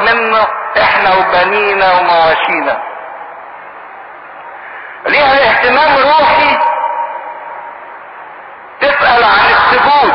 [0.00, 0.46] منه
[0.82, 2.82] إحنا وبنينا ومواشينا.
[5.06, 6.58] ليها اهتمام روحي
[8.80, 10.12] تسأل عن السجود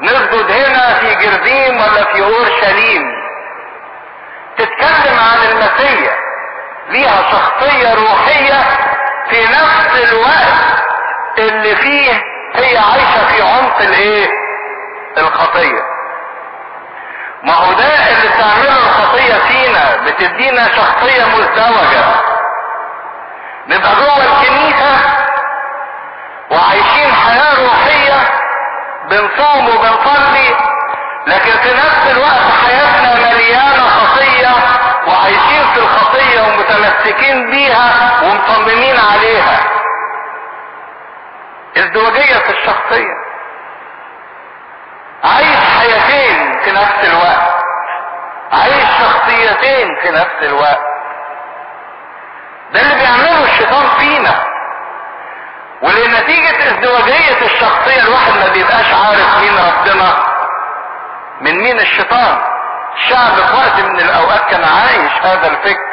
[0.00, 3.02] نسجد هنا في جرزيم ولا في اورشليم
[4.58, 6.18] تتكلم عن المسيح.
[6.88, 8.64] ليها شخصية روحية
[9.30, 10.82] في نفس الوقت
[11.38, 12.12] اللي فيه
[12.54, 14.28] هي عايشة في عمق الإيه؟
[15.18, 15.91] الخطية.
[17.42, 22.04] ما هو ده اللي بتعمله الخطية فينا بتدينا شخصية مزدوجة.
[23.68, 24.96] نبقى جوه الكنيسة
[26.50, 28.28] وعايشين حياة روحية
[29.10, 30.56] بنصوم وبنصلي
[31.26, 34.48] لكن في نفس الوقت حياتنا مليانة خطية
[35.06, 39.58] وعايشين في الخطية ومتمسكين بيها ومصممين عليها.
[41.76, 43.21] ازدواجية في الشخصية.
[45.24, 47.62] عايش حياتين في نفس الوقت.
[48.52, 50.80] عايش شخصيتين في نفس الوقت.
[52.72, 54.34] ده اللي بيعمله الشيطان فينا.
[55.82, 60.12] ولنتيجة ازدواجية الشخصية الواحد ما بيبقاش عارف مين ربنا
[61.40, 62.38] من مين الشيطان.
[62.96, 65.92] الشعب في وقت من الأوقات كان عايش هذا الفكر.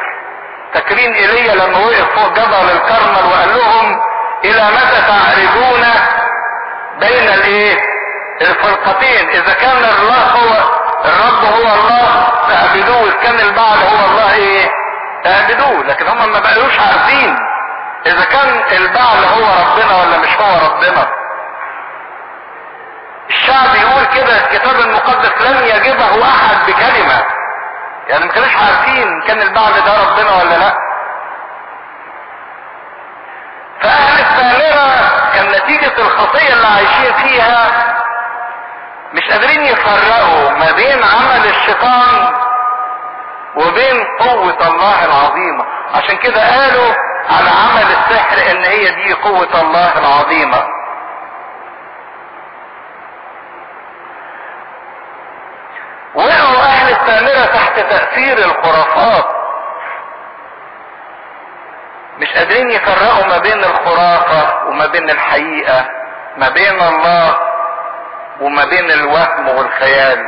[0.73, 4.01] فاكرين ايليا لما وقف فوق جبل الكرمل وقال لهم
[4.45, 5.85] إلى متى تعرجون
[6.99, 7.98] بين الإيه؟
[8.41, 9.29] الفرقتين.
[9.29, 10.53] إذا كان الله هو
[11.05, 13.03] الرب هو الله فاعبدوه.
[13.03, 14.69] إذا كان البعل هو الله إيه؟
[15.27, 15.83] اعبدوه.
[15.83, 17.35] لكن هم ما بقوش عارفين
[18.05, 21.07] إذا كان البعل هو ربنا ولا مش هو ربنا.
[23.29, 27.23] الشعب يقول كده الكتاب المقدس لم يجبه أحد بكلمة.
[28.07, 30.73] يعني ما كانوش عارفين كان البعل ده ربنا ولا لأ.
[33.81, 37.67] فأهل السامرة كان نتيجة الخطية اللي عايشين فيها
[39.13, 42.33] مش قادرين يفرقوا ما بين عمل الشيطان
[43.55, 45.65] وبين قوة الله العظيمة.
[45.95, 46.93] عشان كده قالوا
[47.29, 50.63] على عمل السحر إن هي دي قوة الله العظيمة.
[56.15, 59.25] وقعوا أهل السامرة تحت تأثير الخرافات.
[62.19, 65.85] مش قادرين يفرقوا ما بين الخرافة وما بين الحقيقة
[66.37, 67.37] ما بين الله
[68.41, 70.25] وما بين الوهم والخيال.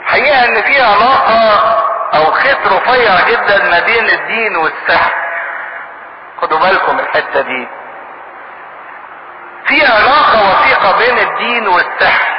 [0.00, 1.58] الحقيقة إن في علاقة
[2.14, 5.12] أو خيط رفيع جدا ما بين الدين والسحر.
[6.42, 7.68] خدوا بالكم الحتة دي.
[9.66, 12.32] في علاقة وثيقة بين الدين والسحر.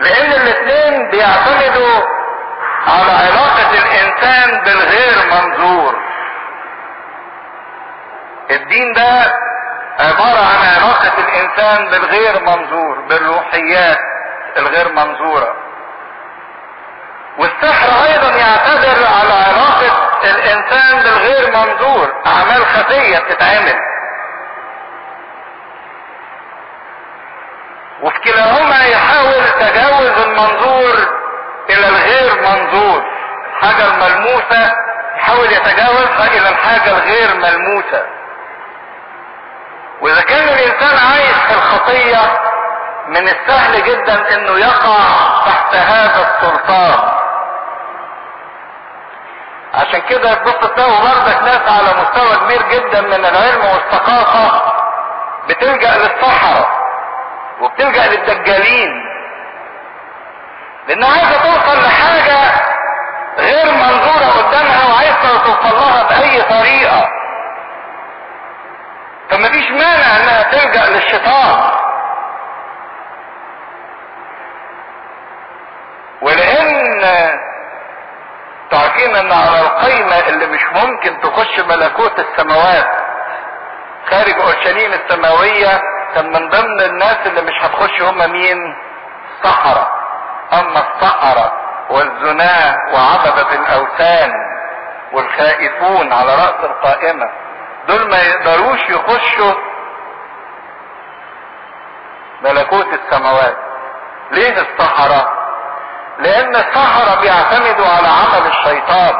[0.00, 2.00] لأن الاثنين بيعتمدوا
[2.86, 5.96] على علاقة الإنسان بالغير منظور.
[8.50, 9.32] الدين ده
[9.98, 13.98] عبارة عن علاقة الإنسان بالغير منظور بالروحيات
[14.56, 15.56] الغير منظورة.
[17.38, 23.76] والسحر أيضا يعتبر على علاقة الإنسان بالغير منظور أعمال خفية بتتعمل.
[28.02, 30.94] وفي كلاهما يحاول تجاوز المنظور
[31.70, 33.04] إلى الغير منظور.
[33.56, 34.72] الحاجة الملموسة
[35.16, 38.15] يحاول يتجاوزها إلى الحاجة الغير ملموسة.
[40.00, 42.40] وإذا كان الإنسان عايش في الخطية
[43.08, 44.98] من السهل جدا إنه يقع
[45.46, 47.12] تحت هذا السلطان.
[49.74, 54.62] عشان كده تبص تلاقوا بردك ناس على مستوى كبير جدا من العلم والثقافة
[55.48, 56.68] بتلجأ للصحراء
[57.60, 59.02] وبتلجأ للدجالين.
[60.88, 62.38] لأن عايزة توصل لحاجة
[63.38, 67.08] غير منظورة قدامها وعايزة توصل لها بأي طريقة.
[69.30, 71.70] فمفيش مانع إنها تلجأ للشيطان.
[76.22, 77.00] ولأن
[78.70, 82.86] تعرفين ان على القيمة اللي مش ممكن تخش ملكوت السماوات
[84.10, 85.80] خارج أورشليم السماوية
[86.14, 88.76] كان من ضمن الناس اللي مش هتخش هم مين؟
[89.38, 89.90] الصحراء.
[90.52, 91.52] أما الصحراء
[91.90, 94.30] والزناة وعبدة الأوثان
[95.12, 97.26] والخائفون على رأس القائمة.
[97.88, 99.54] دول ما يقدروش يخشوا
[102.42, 103.56] ملكوت السماوات.
[104.30, 105.46] ليه الصحراء؟
[106.18, 109.14] لأن السحرة بيعتمدوا على عمل الشيطان.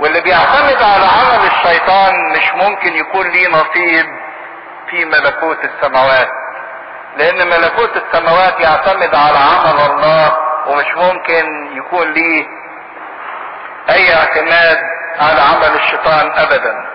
[0.00, 4.06] واللي بيعتمد على عمل الشيطان مش ممكن يكون ليه نصيب
[4.90, 6.28] في ملكوت السماوات.
[7.16, 10.36] لأن ملكوت السماوات يعتمد على عمل الله
[10.66, 12.46] ومش ممكن يكون ليه
[13.90, 14.78] أي اعتماد
[15.20, 16.85] على عمل الشيطان ابدا.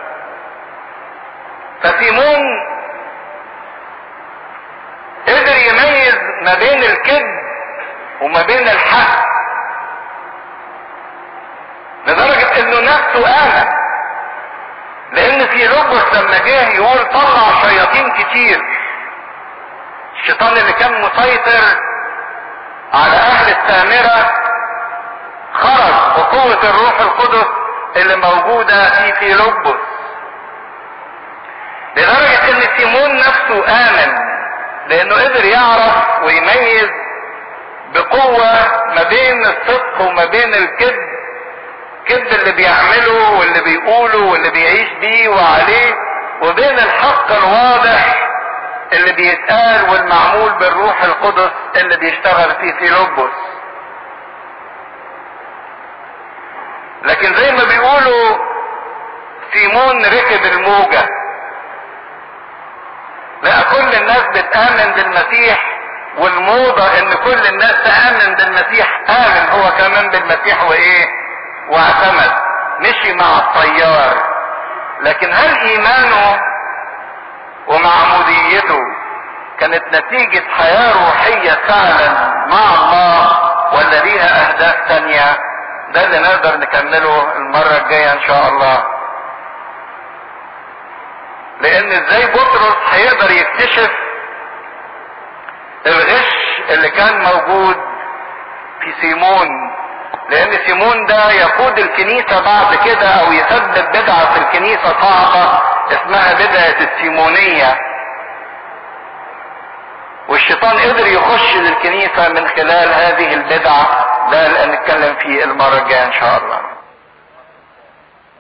[1.83, 2.42] فسيمون
[5.28, 7.42] قدر يميز ما بين الكذب
[8.22, 9.25] وما بين الحق.
[12.07, 13.68] لدرجة إنه نفسه آمن.
[15.13, 18.62] لأن في لبس لما جه يقول طلع شياطين كتير.
[20.19, 21.77] الشيطان اللي كان مسيطر
[22.94, 24.31] على أهل السامرة
[25.54, 27.48] خرج بقوة الروح القدس
[27.95, 29.80] اللي موجودة في فيلبس
[31.95, 34.13] لدرجة إن سيمون نفسه آمن
[34.88, 36.89] لأنه قدر يعرف ويميز
[37.93, 41.11] بقوة ما بين الصدق وما بين الكذب
[42.01, 45.93] الكذب اللي بيعمله واللي بيقوله واللي بيعيش بيه وعليه
[46.41, 48.27] وبين الحق الواضح
[48.93, 53.33] اللي بيتقال والمعمول بالروح القدس اللي بيشتغل فيه فيلبس.
[57.03, 58.38] لكن زي ما بيقولوا
[59.53, 61.05] سيمون ركب الموجة.
[63.43, 65.59] لا كل الناس بتآمن بالمسيح
[66.17, 71.05] والموضة إن كل الناس تآمن بالمسيح آمن هو كمان بالمسيح وإيه؟
[71.69, 72.31] واعتمد
[72.79, 74.23] مشي مع الطيار.
[75.01, 76.39] لكن هل إيمانه
[77.67, 78.79] ومعموديته
[79.59, 82.09] كانت نتيجة حياة روحية فعلا
[82.47, 83.31] مع الله
[83.73, 85.38] ولا ليها أهداف تانية؟
[85.93, 88.83] ده اللي نقدر نكمله المرة الجاية إن شاء الله.
[91.62, 93.92] لأن إزاي بطرس هيقدر يكتشف
[95.88, 96.31] الغش
[96.69, 97.75] اللي كان موجود
[98.81, 99.48] في سيمون؟
[100.30, 105.62] لأن سيمون ده يقود الكنيسة بعد كده أو يسبب بدعة في الكنيسة صعبة
[105.92, 107.78] اسمها بدعة السيمونية.
[110.30, 114.06] والشيطان قدر يخش للكنيسة من خلال هذه البدعة.
[114.31, 116.62] ده اللي نتكلم فيه المرة الجاية إن شاء الله.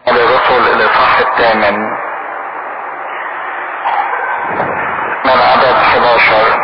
[0.07, 1.87] الرسل الاصحاح الثامن
[5.25, 6.59] من عدد 11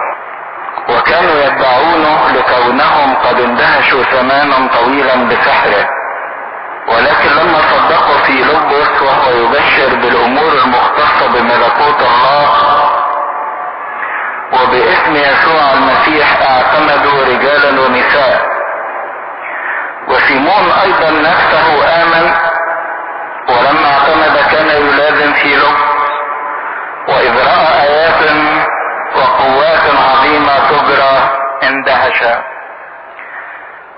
[0.90, 5.90] وكانوا يتبعونه لكونهم قد اندهشوا زمانا طويلا بسحره.
[6.88, 12.50] ولكن لما صدقوا في لبس وهو يبشر بالأمور المختصة بملكوت الله
[14.54, 18.42] وباسم يسوع المسيح اعتمدوا رجالا ونساء.
[20.08, 22.32] وسيمون أيضا نفسه آمن
[23.50, 25.88] ولما اعتمد كان يلازم في لبس
[27.10, 27.87] وإذ رأى
[32.22, 32.58] اندهش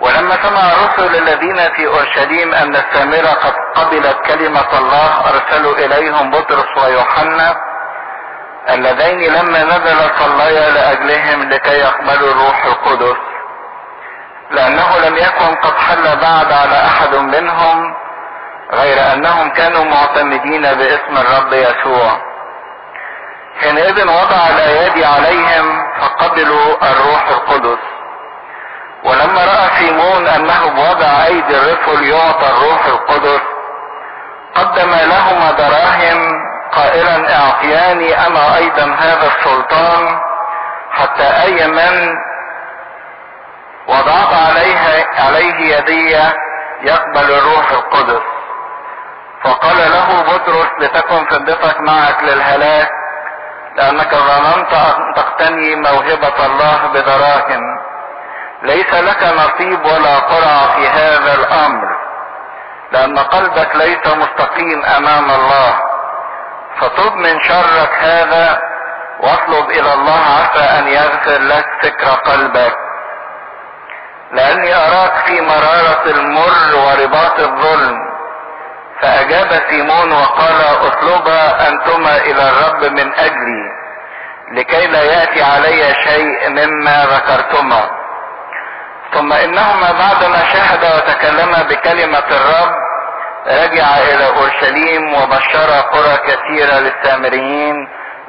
[0.02, 6.78] ولما سمع الرسل الذين في أورشليم أن السامرة قد قبلت كلمة الله أرسلوا إليهم بطرس
[6.84, 7.56] ويوحنا
[8.70, 13.18] اللذين لما نزل صليا لأجلهم لكي يقبلوا الروح القدس.
[14.52, 17.96] لأنه لم يكن قد حل بعد على أحد منهم
[18.74, 22.12] غير أنهم كانوا معتمدين باسم الرب يسوع.
[23.62, 27.99] حينئذ وضع الأيادي عليهم فقبلوا الروح القدس.
[29.04, 33.42] ولما رأى سيمون أنه بوضع أيدي الرسل يعطى الروح القدس
[34.56, 40.20] قدم لهما دراهم قائلا أعطياني أنا أيضا هذا السلطان
[40.92, 42.16] حتى اي من
[43.88, 46.18] وضعت عليه عليه يدي
[46.82, 48.22] يقبل الروح القدس.
[49.44, 52.90] فقال له بطرس لتكن فضتك معك للهلاك
[53.76, 57.62] لأنك ظننت أن تقتني موهبة الله بدراهم.
[58.64, 62.00] ليس لك نصيب ولا قرع في هذا الأمر
[62.92, 65.80] لأن قلبك ليس مستقيم أمام الله.
[66.80, 68.62] فتب من شرك هذا
[69.20, 72.76] واطلب إلى الله عسى أن يغفر لك فكر قلبك.
[74.32, 77.98] لأني أراك في مرارة المر ورباط الظلم.
[79.02, 83.80] فأجاب سيمون وقال اطلبا أنتما إلى الرب من أجلي
[84.52, 87.99] لكي لا يأتي علي شيء مما ذكرتما.
[89.14, 92.74] ثم إنهما بعدما شهد وتكلم بكلمة الرب
[93.48, 97.76] رجع إلى أورشليم وبشر قرى كثيرة للسامريين.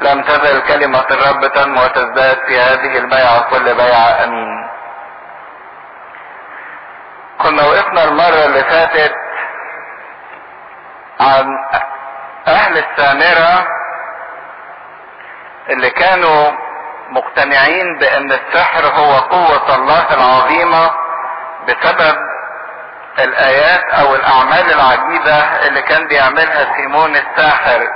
[0.00, 4.68] لم تزل كلمة الرب تنمو وتزداد في هذه البيعة كل بيعة أمين.
[7.38, 9.14] كنا وقفنا المرة اللي فاتت
[11.20, 11.46] عن
[12.48, 13.66] أهل السامرة
[15.70, 16.50] اللي كانوا
[17.10, 20.90] مقتنعين بأن السحر هو قوة الله العظيمة
[21.68, 22.16] بسبب
[23.18, 25.36] الآيات أو الأعمال العجيبة
[25.66, 27.86] اللي كان بيعملها سيمون الساحر.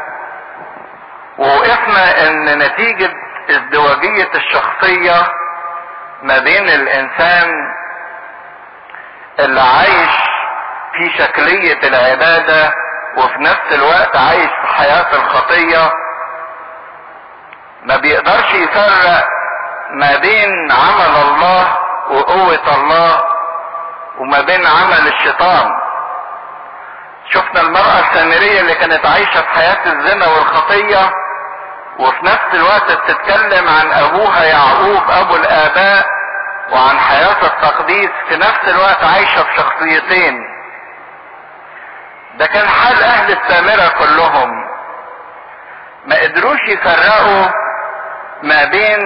[1.39, 3.11] ووقفنا إن نتيجة
[3.51, 5.27] ازدواجية الشخصية
[6.23, 7.49] ما بين الإنسان
[9.41, 10.11] اللي عايش
[10.97, 12.73] في شكلية العبادة
[13.17, 15.91] وفي نفس الوقت عايش في حياة الخطية
[17.85, 19.27] ما بيقدرش يفرق
[19.91, 21.77] ما بين عمل الله
[22.11, 23.25] وقوة الله
[24.19, 25.71] وما بين عمل الشيطان.
[27.31, 31.11] شفنا المرأة السامرية اللي كانت عايشة في حياة الزنا والخطية
[31.99, 36.07] وفي نفس الوقت بتتكلم عن أبوها يعقوب أبو الآباء
[36.73, 40.41] وعن حياة التقديس في نفس الوقت عايشة في شخصيتين.
[42.35, 44.65] ده كان حال أهل السامرة كلهم.
[46.07, 47.47] ما قدروش يفرقوا
[48.45, 48.99] ما بين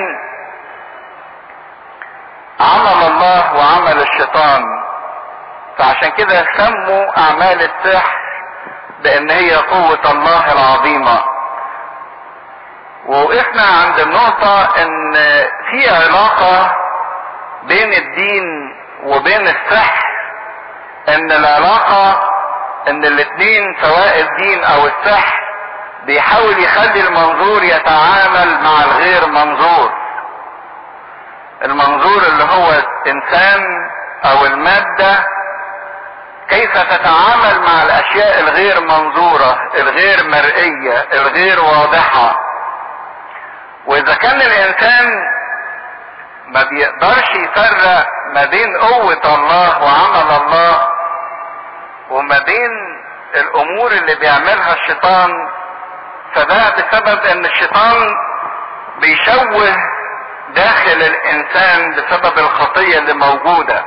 [2.61, 4.63] عمل الله وعمل الشيطان.
[5.79, 8.19] فعشان كده سموا أعمال السحر
[9.03, 11.25] بأن هي قوة الله العظيمة.
[13.07, 15.15] ووقفنا عند النقطة إن
[15.71, 16.77] في علاقة
[17.63, 18.45] بين الدين
[19.05, 20.05] وبين السحر
[21.09, 22.31] إن العلاقة
[22.89, 25.48] إن الاتنين سواء الدين أو السحر
[26.09, 29.93] بيحاول يخلي المنظور يتعامل مع الغير منظور.
[31.65, 33.61] المنظور اللي هو الإنسان
[34.25, 35.25] أو المادة
[36.49, 42.41] كيف تتعامل مع الأشياء الغير منظورة الغير مرئية الغير واضحة؟
[43.87, 45.11] وإذا كان الإنسان
[46.47, 50.89] ما بيقدرش يفرق ما بين قوة الله وعمل الله
[52.11, 52.71] وما بين
[53.35, 55.31] الأمور اللي بيعملها الشيطان
[56.35, 58.15] فده بسبب إن الشيطان
[59.01, 59.77] بيشوه
[60.55, 63.85] داخل الإنسان بسبب الخطية اللي موجودة.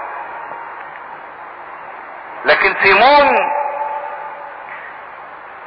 [2.45, 3.35] لكن سيمون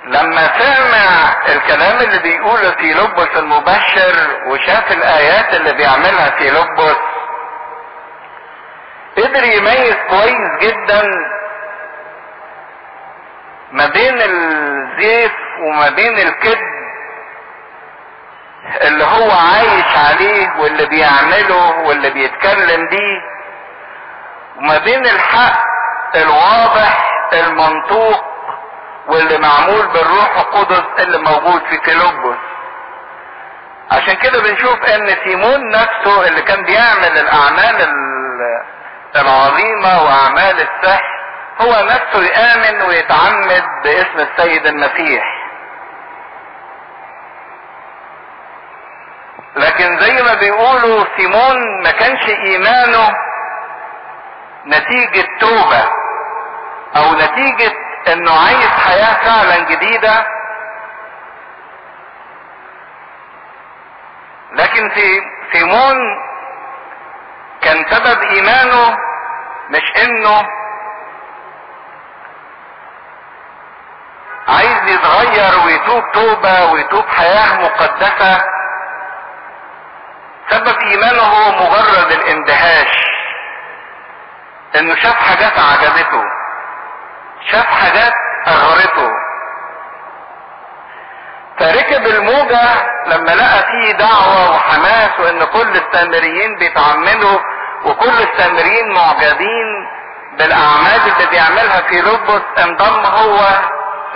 [0.05, 6.97] لما سمع الكلام اللي بيقوله في لبس المبشر وشاف الآيات اللي بيعملها في لبس
[9.19, 11.03] قدر يميز كويس جدا
[13.75, 16.75] ما بين الزيف وما بين الكذب
[18.83, 23.21] اللي هو عايش عليه واللي بيعمله واللي بيتكلم بيه
[24.57, 25.63] وما بين الحق
[26.15, 28.25] الواضح المنطوق
[29.09, 32.37] واللي معمول بالروح القدس اللي موجود في كيلوبوس
[33.93, 37.89] عشان كده بنشوف إن سيمون نفسه اللي كان بيعمل الأعمال
[39.17, 41.14] العظيمة وأعمال السحر
[41.61, 45.25] هو نفسه يآمن ويتعمد باسم السيد المسيح.
[49.57, 53.15] لكن زي ما بيقولوا سيمون ما كانش إيمانه
[54.67, 55.85] نتيجة توبة
[56.97, 57.73] أو نتيجة
[58.13, 60.27] إنه عايز حياة فعلا جديدة.
[64.53, 65.21] لكن في
[65.53, 65.97] سيمون
[67.63, 68.99] كان سبب إيمانه
[69.71, 70.47] مش إنه
[74.49, 78.45] عايز يتغير ويتوب توبة ويتوب حياة مقدسة.
[80.51, 82.89] سبب إيمانه مجرد الاندهاش.
[84.79, 86.25] إنه شاف حاجات عجبته.
[87.51, 88.13] شاف حاجات
[88.49, 89.11] أغرته.
[91.59, 92.69] فركب الموجة
[93.07, 97.39] لما لقى فيه دعوة وحماس وإن كل السامريين بيتعمدوا
[97.85, 99.89] وكل السامريين معجبين
[100.39, 103.47] بالأعمال اللي بيعملها في لبس انضم هو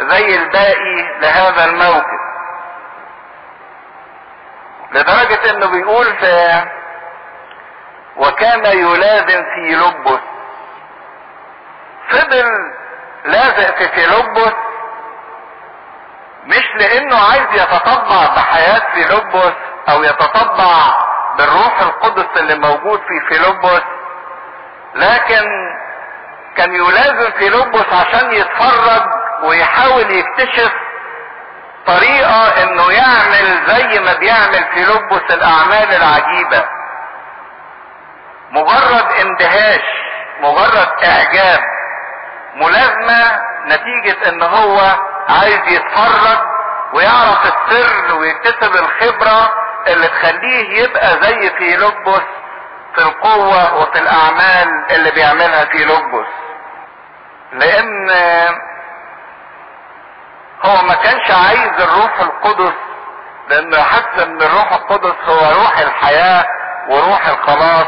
[0.00, 2.18] زي الباقي لهذا الموكب
[4.92, 6.64] لدرجة إنه بيقول في
[8.16, 10.20] وكان يلازم في لبس
[12.10, 12.44] فضل
[13.24, 14.52] لازق في فيلبس
[16.44, 19.52] مش لإنه عايز يتطبع بحياة فيلبس
[19.88, 20.74] أو يتطبع
[21.38, 23.82] بالروح القدس اللي موجود في فيلبس
[24.94, 25.44] لكن
[26.56, 29.02] كان يلازم فيلبس عشان يتفرج
[29.42, 30.72] ويحاول يكتشف
[31.86, 36.64] طريقة إنه يعمل زي ما بيعمل فيلبس الأعمال العجيبة.
[38.50, 39.82] مجرد اندهاش
[40.40, 41.60] مجرد إعجاب
[42.54, 44.80] ملازمة نتيجة إن هو
[45.28, 46.38] عايز يتفرج
[46.92, 49.50] ويعرف السر ويكتسب الخبرة
[49.86, 52.22] اللي تخليه يبقى زي فيلبس
[52.94, 56.26] في القوة وفي الأعمال اللي بيعملها فيلبس
[57.52, 58.08] لأن
[60.64, 62.72] هو ما كانش عايز الروح القدس
[63.48, 66.44] لأنه حس إن الروح القدس هو روح الحياة
[66.88, 67.86] وروح الخلاص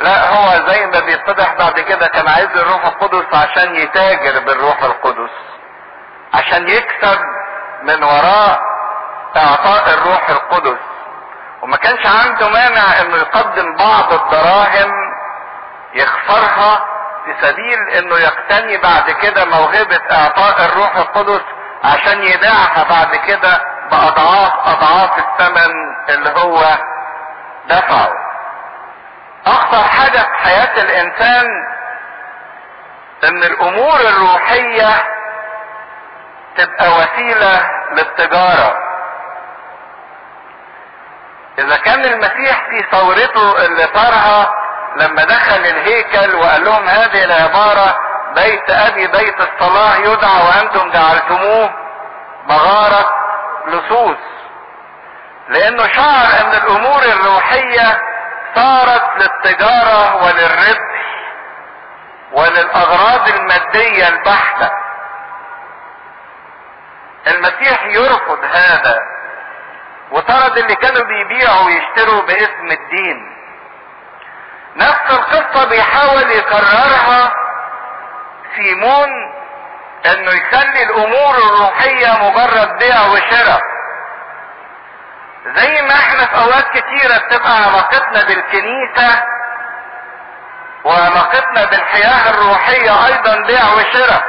[0.00, 5.30] لا هو زي ما بيتضح بعد كده كان عايز الروح القدس عشان يتاجر بالروح القدس
[6.34, 7.18] عشان يكسب
[7.82, 8.60] من وراء
[9.36, 10.78] إعطاء الروح القدس.
[11.62, 14.92] وما كانش عنده مانع انه يقدم بعض الدراهم
[15.94, 16.86] يخسرها
[17.24, 21.40] في سبيل إنه يقتني بعد كده موهبة إعطاء الروح القدس
[21.84, 23.60] عشان يبيعها بعد كده
[23.90, 25.70] بأضعاف أضعاف الثمن
[26.08, 26.64] اللي هو
[27.68, 28.08] دفعه.
[29.46, 31.46] أخطر حاجة في حياة الإنسان
[33.24, 34.88] إن الأمور الروحية
[36.56, 37.60] تبقى وسيلة
[37.92, 38.78] للتجارة.
[41.58, 44.50] إذا كان المسيح في ثورته اللي طارها
[44.96, 47.96] لما دخل الهيكل وقال لهم هذه العبارة
[48.34, 51.70] بيت أبي بيت الصلاة يدعى وأنتم جعلتموه
[52.46, 53.10] مغارة
[53.66, 54.18] لصوص.
[55.48, 58.00] لأنه شعر إن الأمور الروحية
[58.54, 61.04] صارت للتجارة وللربح
[62.32, 64.70] وللأغراض المادية البحتة.
[67.26, 68.98] المسيح يرفض هذا
[70.10, 73.36] وطرد اللي كانوا بيبيعوا ويشتروا باسم الدين.
[74.76, 77.32] نفس القصة بيحاول يكررها
[78.56, 79.08] سيمون
[80.06, 83.60] إنه يخلي الأمور الروحية مجرد بيع وشراء.
[85.56, 89.22] زي ما إحنا في أوقات كتيرة بتبقى علاقتنا بالكنيسة
[90.84, 94.22] وعلاقتنا بالحياة الروحية أيضا بيع وشراء.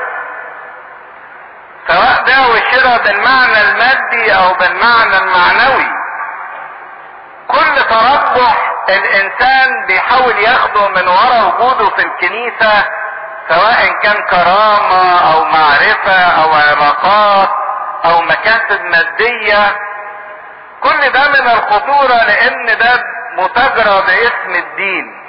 [1.88, 5.88] سواء بيع وشراء بالمعنى المادي أو بالمعنى المعنوي.
[7.48, 12.84] كل تربح الإنسان بيحاول ياخده من وراء وجوده في الكنيسة
[13.49, 17.49] سواء كان كرامة أو معرفة أو علاقات
[18.05, 19.77] أو مكاسب مادية.
[20.83, 23.03] كل ده من الخطورة لأن ده
[23.37, 25.25] متاجرة باسم الدين.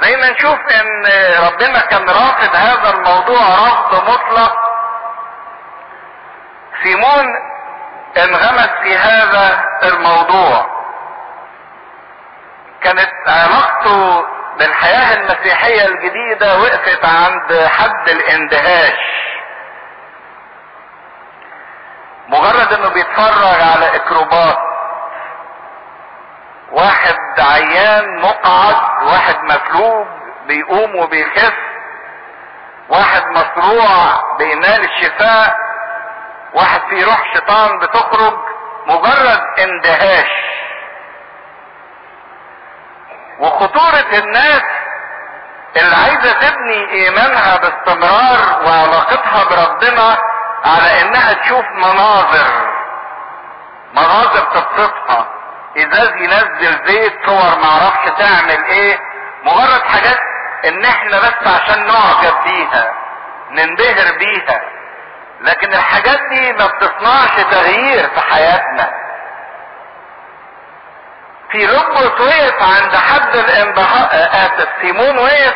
[0.00, 1.06] زي ما نشوف إن
[1.46, 4.56] ربنا كان رافض هذا الموضوع رفض مطلق.
[6.82, 7.26] سيمون
[8.16, 10.66] انغمس في هذا الموضوع.
[12.82, 14.26] كانت علاقته
[14.58, 18.98] بالحياة المسيحية الجديدة وقفت عند حد الاندهاش.
[22.28, 24.58] مجرد إنه بيتفرج على أكروبات.
[26.72, 30.06] واحد عيان مقعد واحد مفلوج
[30.46, 31.54] بيقوم وبيخف
[32.88, 35.56] واحد مصروع بينال الشفاء
[36.54, 38.38] واحد فيه روح شيطان بتخرج.
[38.86, 40.43] مجرد اندهاش.
[43.44, 44.62] وخطورة الناس
[45.76, 50.16] اللي عايزة تبني إيمانها باستمرار وعلاقتها بربنا
[50.64, 52.46] على إنها تشوف مناظر
[53.94, 55.26] مناظر تبسطها.
[55.78, 58.98] إزاز ينزل زيت صور معرفش تعمل إيه.
[59.44, 60.18] مجرد حاجات
[60.64, 62.92] إن إحنا بس عشان نعجب بيها
[63.50, 64.60] ننبهر بيها.
[65.40, 68.90] لكن الحاجات دي ما بتصنعش تغيير في حياتنا.
[71.54, 75.54] في لبس وقف عند حد الانبهار اسف سيمون وقف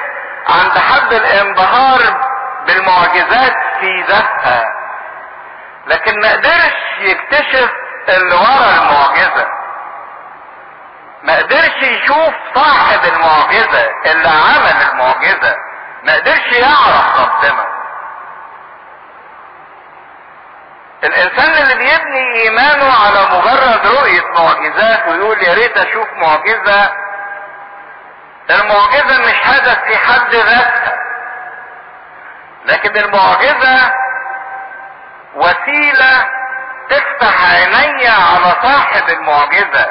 [0.48, 2.00] عند حد الانبهار
[2.66, 4.64] بالمعجزات في ذاتها.
[5.86, 7.70] لكن ما قدرش يكتشف
[8.08, 9.46] اللي ورا المعجزة.
[11.22, 15.54] ما قدرش يشوف صاحب المعجزة اللي عمل المعجزة.
[16.04, 17.77] ما قدرش يعرف ربنا.
[21.04, 26.90] الإنسان اللي بيبني إيمانه على مجرد رؤية معجزات ويقول يا ريت أشوف معجزة
[28.50, 30.98] المعجزة مش هدف في حد ذاتها.
[32.64, 33.92] لكن المعجزة
[35.34, 36.24] وسيلة
[36.90, 39.86] تفتح عيني على صاحب المعجزة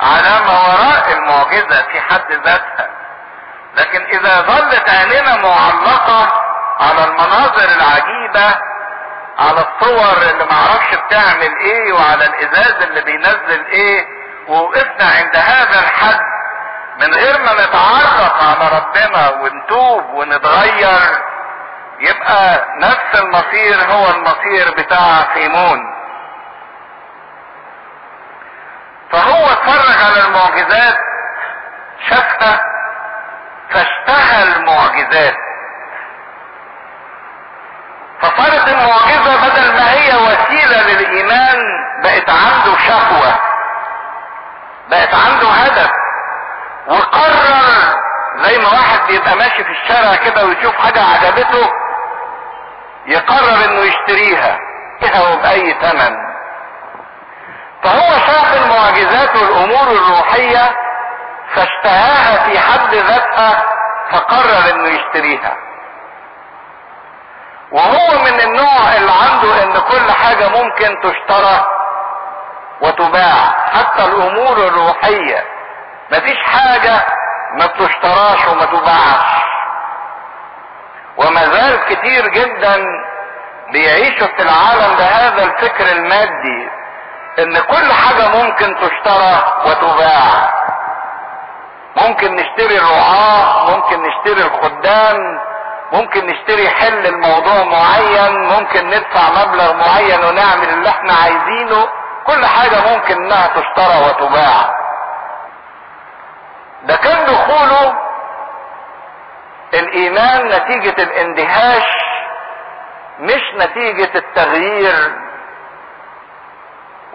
[0.00, 2.88] على ما وراء المعجزة في حد ذاتها.
[3.76, 6.42] لكن إذا ظلت عيننا معلقة
[6.80, 8.58] على المناظر العجيبة
[9.38, 14.06] على الصور اللي معرفش بتعمل إيه وعلى الازاز اللي بينزل إيه
[14.48, 16.20] ووقفنا عند هذا الحد
[17.00, 21.22] من غير ما نتعرف على ربنا ونتوب ونتغير.
[22.00, 25.78] يبقى نفس المصير هو المصير بتاع سيمون.
[29.12, 30.98] فهو اتفرج على المعجزات
[32.10, 32.60] شافها
[33.70, 35.34] فاشتهى المعجزات.
[38.22, 41.56] فصارت المعجزة بدل ما هي وسيلة للإيمان
[42.04, 43.34] بقت عنده شهوة
[44.90, 45.90] بقت عنده هدف.
[46.88, 47.54] وقرر
[48.42, 51.70] زي ما واحد بيبقى ماشي في الشارع كده ويشوف حاجة عجبته
[53.06, 54.58] يقرر إنه يشتريها.
[55.02, 56.16] يشتريها وبأي ثمن
[57.82, 60.70] فهو شاف المعجزات والأمور الروحية
[61.54, 63.62] فاشتهاها في حد ذاتها
[64.10, 65.56] فقرر إنه يشتريها.
[67.72, 71.66] وهو من النوع اللي عنده إن كل حاجة ممكن تشترى
[72.80, 75.44] وتباع حتى الأمور الروحية.
[76.12, 77.00] مفيش حاجة
[77.54, 79.42] ما بتشتراش وما تباعش.
[81.16, 82.76] وما زال كتير جدا
[83.72, 86.68] بيعيشوا في العالم بهذا الفكر المادي
[87.38, 90.52] إن كل حاجة ممكن تشترى وتباع.
[91.96, 95.16] ممكن نشتري الرعاة ممكن نشتري الخدام
[95.92, 101.88] ممكن نشتري حل الموضوع معين ممكن ندفع مبلغ معين ونعمل اللي إحنا عايزينه.
[102.26, 104.74] كل حاجة ممكن انها تشترى وتباع.
[106.82, 107.94] ده كان دخوله
[109.74, 111.86] الإيمان نتيجة الاندهاش
[113.20, 115.12] مش نتيجة التغيير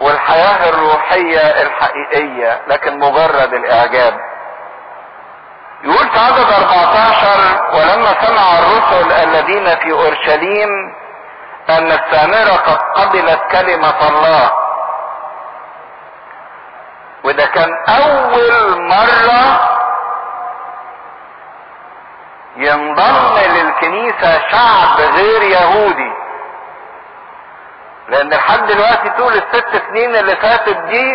[0.00, 4.20] والحياة الروحية الحقيقية لكن مجرد الإعجاب.
[5.84, 10.68] يقول في عدد 14 ولما سمع الرسل الذين في أورشليم
[11.70, 14.50] أن السامرة قد قبلت كلمة الله.
[17.24, 19.60] وده كان أول مرة
[22.56, 26.12] ينضم للكنيسة شعب غير يهودي.
[28.08, 31.12] لأن لحد دلوقتي طول الست سنين اللي فاتت دي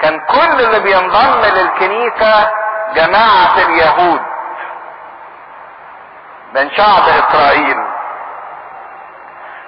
[0.00, 2.50] كان كل اللي بينضم للكنيسة
[2.94, 4.20] جماعة اليهود
[6.54, 7.76] من شعب إسرائيل.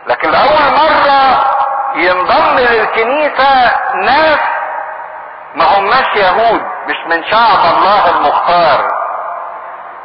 [0.07, 1.45] لكن لأول مرة
[1.95, 4.39] ينضم للكنيسة ناس
[5.55, 8.91] ما هماش يهود مش من شعب الله المختار.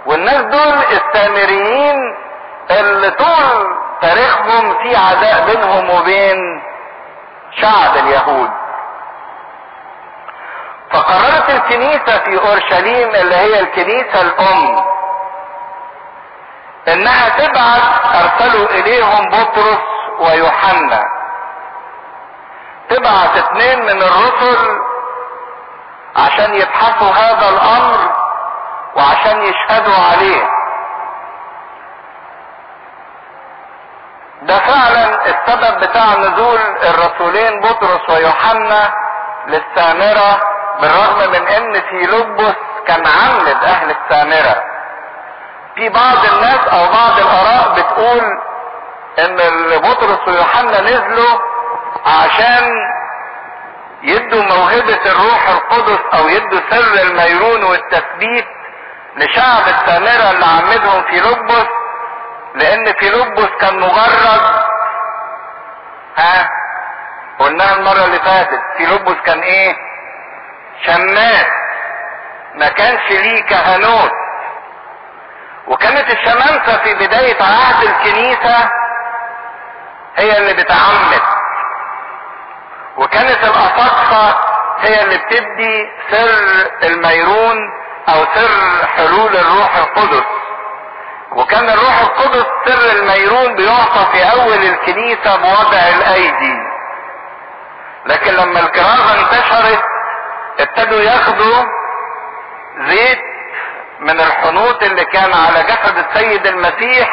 [0.06, 1.98] والناس دول السامريين
[2.72, 6.38] اللي طول تاريخهم في عداء بينهم وبين
[7.62, 8.50] شعب اليهود.
[10.96, 14.86] فقررت الكنيسة في أورشليم اللي هي الكنيسة الأم.
[16.88, 19.80] إنها تبعت أرسلوا إليهم بطرس
[20.20, 21.04] ويوحنا.
[22.90, 24.80] تبعت اتنين من الرسل
[26.16, 28.12] عشان يبحثوا هذا الأمر
[28.96, 30.50] وعشان يشهدوا عليه.
[34.42, 38.94] ده فعلا السبب بتاع نزول الرسولين بطرس ويوحنا
[39.48, 40.42] للسامرة
[40.82, 42.56] بالرغم من إن في لبس
[42.88, 44.64] كان عمد أهل السامرة.
[45.76, 48.24] في بعض الناس أو بعض الآراء بتقول
[49.20, 49.38] إن
[49.80, 51.40] بطرس ويوحنا نزلوا
[52.06, 52.72] عشان
[54.04, 58.46] يدوا موهبة الروح القدس أو يدوا سر الميرون والتثبيت
[59.16, 61.68] لشعب السامرة اللي عمدهم في لبس
[62.56, 64.42] لأن في لبس كان مجرد
[66.18, 66.50] ها
[67.40, 69.76] قلناها المرة اللي فاتت في لبس كان إيه؟
[70.86, 71.46] شماس
[72.56, 74.12] ما كانش ليه كهنوت.
[75.68, 78.70] وكانت الشمامسة في بداية عهد الكنيسة
[80.18, 81.22] هي اللي بتعمد.
[82.98, 84.38] وكانت الأساقفة
[84.80, 87.58] هي اللي بتدي سر الميرون
[88.10, 90.26] أو سر حلول الروح القدس.
[91.32, 96.56] وكان الروح القدس سر الميرون بيعطى في أول الكنيسة بوضع الأيدي.
[98.06, 99.84] لكن لما الكرازة انتشرت
[100.60, 101.64] ابتدوا ياخدوا
[102.88, 103.20] زيت
[104.00, 107.10] من الحنوط اللي كان على جسد السيد المسيح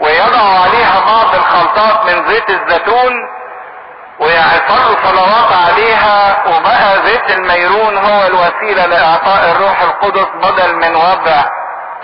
[0.00, 3.12] ويضعوا عليها بعض الخلطات من زيت الزيتون
[4.20, 11.44] ويصلوا صلوات عليها وبقى زيت الميرون هو الوسيلة لإعطاء الروح القدس بدل من وضع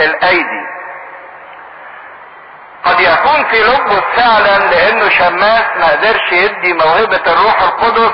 [0.01, 0.67] الأيدي.
[2.85, 8.13] قد يكون في لبس فعلا لأنه شماس ما قدرش يدي موهبة الروح القدس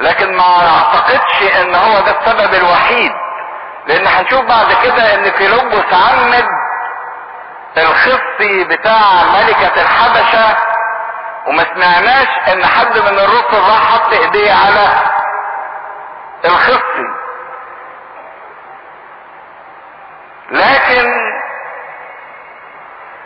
[0.00, 3.12] لكن ما اعتقدش ان هو ده السبب الوحيد
[3.86, 6.44] لأن هنشوف بعد كده ان فيلبس عمد
[7.78, 10.56] الخصي بتاع ملكة الحبشة
[11.46, 14.86] وما سمعناش ان حد من الرسل راح حط ايديه على
[16.44, 17.06] الخصي.
[20.50, 21.12] لكن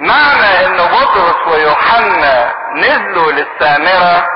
[0.01, 4.27] معنى ان بطرس ويوحنا نزلوا للسامرة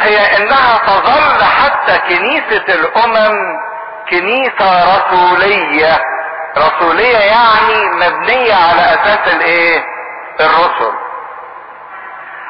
[0.00, 3.58] هي إنها تظل حتى كنيسة الأمم
[4.10, 6.00] كنيسة رسولية.
[6.58, 9.84] رسولية يعني مبنية على أساس الإيه؟
[10.40, 10.92] الرسل.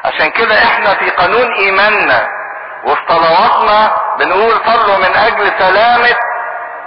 [0.05, 2.27] عشان كده إحنا في قانون إيماننا
[2.83, 6.15] وفي صلواتنا بنقول صلوا من أجل سلامة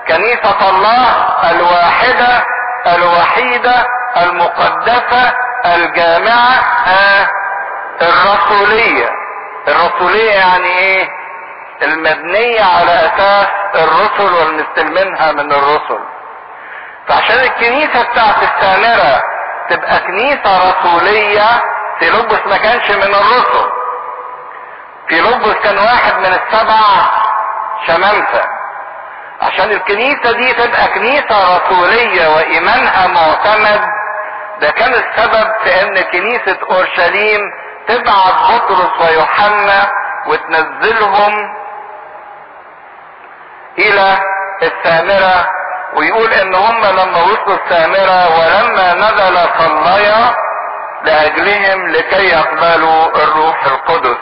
[0.09, 1.11] كنيسة الله
[1.51, 2.45] الواحدة
[2.87, 3.87] الوحيدة
[4.23, 5.33] المقدسة
[5.75, 6.55] الجامعة
[6.87, 7.29] آه
[8.03, 9.09] الرسولية.
[9.69, 11.09] الرسولية يعني إيه؟
[11.83, 15.99] المبنية على أساس الرسل والمستلمينها من الرسل.
[17.09, 19.23] فعشان الكنيسة بتاعت السامرة
[19.71, 21.63] تبقى كنيسة رسولية
[21.99, 23.71] فيلبس ما كانش من الرسل.
[25.09, 26.81] فيلبس كان واحد من السبع
[27.87, 28.45] شمامسة
[29.43, 33.81] عشان الكنيسة دي تبقى كنيسة رسولية وإيمانها معتمد
[34.61, 37.41] ده كان السبب في إن كنيسة أورشليم
[37.89, 39.91] تبعت بطرس ويوحنا
[40.27, 41.55] وتنزلهم
[43.79, 44.19] إلى
[44.63, 45.49] السامرة
[45.97, 50.35] ويقول إن هم لما وصلوا السامرة ولما نزل صليا
[51.05, 54.17] لأجلهم لكي يقبلوا الروح القدس.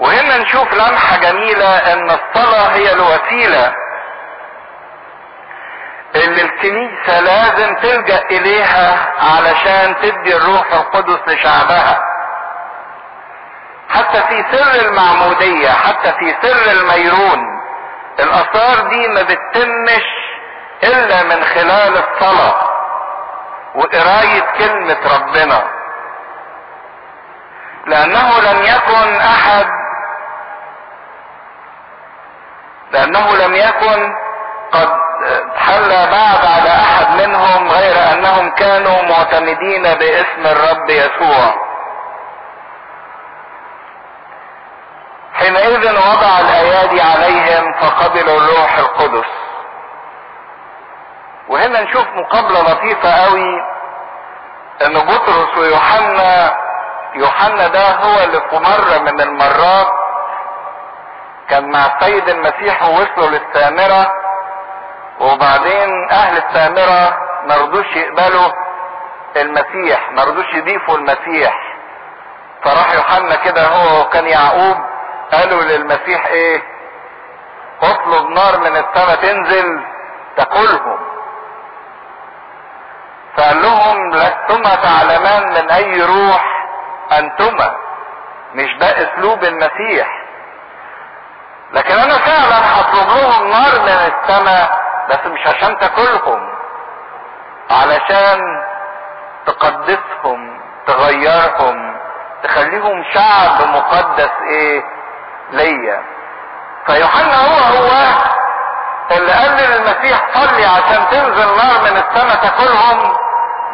[0.00, 3.74] وهنا نشوف لمحة جميلة إن الصلاة هي الوسيلة
[6.14, 12.00] اللي الكنيسة لازم تلجأ إليها علشان تدي الروح القدس لشعبها.
[13.90, 17.60] حتى في سر المعمودية حتى في سر الميرون
[18.20, 20.04] الاسرار دي ما بتتمش
[20.82, 22.70] إلا من خلال الصلاة
[23.74, 25.62] وقراية كلمة ربنا.
[27.86, 29.66] لأنه لم يكن أحد
[32.92, 34.14] لأنه لم يكن
[34.72, 34.88] قد
[35.56, 41.54] حل بعد على أحد منهم غير أنهم كانوا معتمدين باسم الرب يسوع.
[45.34, 49.28] حينئذ وضع الأيادي عليهم فقبلوا الروح القدس.
[51.48, 53.54] وهنا نشوف مقابلة لطيفة قوي
[54.86, 56.54] إن بطرس ويوحنا
[57.14, 59.86] يوحنا ده هو اللي في مرة من المرات
[61.48, 64.10] كان مع السيد المسيح ووصلوا للسامرة
[65.20, 68.52] وبعدين أهل السامرة مرضوش يقبلوا
[69.36, 71.54] المسيح مرضوش يضيفوا المسيح.
[72.64, 74.76] فراح يوحنا كده هو وكان يعقوب
[75.32, 76.62] قالوا للمسيح إيه؟
[77.82, 79.80] اطلب نار من السماء تنزل
[80.36, 80.98] تاكلهم
[83.36, 86.66] فقال لهم لستما تعلمان من أي روح
[87.12, 87.76] أنتما؟
[88.54, 90.08] مش ده أسلوب المسيح.
[91.72, 96.48] لكن أنا فعلا هطلب لهم نار من السماء بس مش عشان تاكلهم
[97.70, 98.40] علشان
[99.46, 101.96] تقدسهم تغيرهم
[102.42, 104.82] تخليهم شعب مقدس إيه؟
[105.52, 106.02] ليا.
[106.86, 107.90] فيوحنا هو هو
[109.10, 113.16] اللي قال للمسيح صلي عشان تنزل نار من السماء تاكلهم.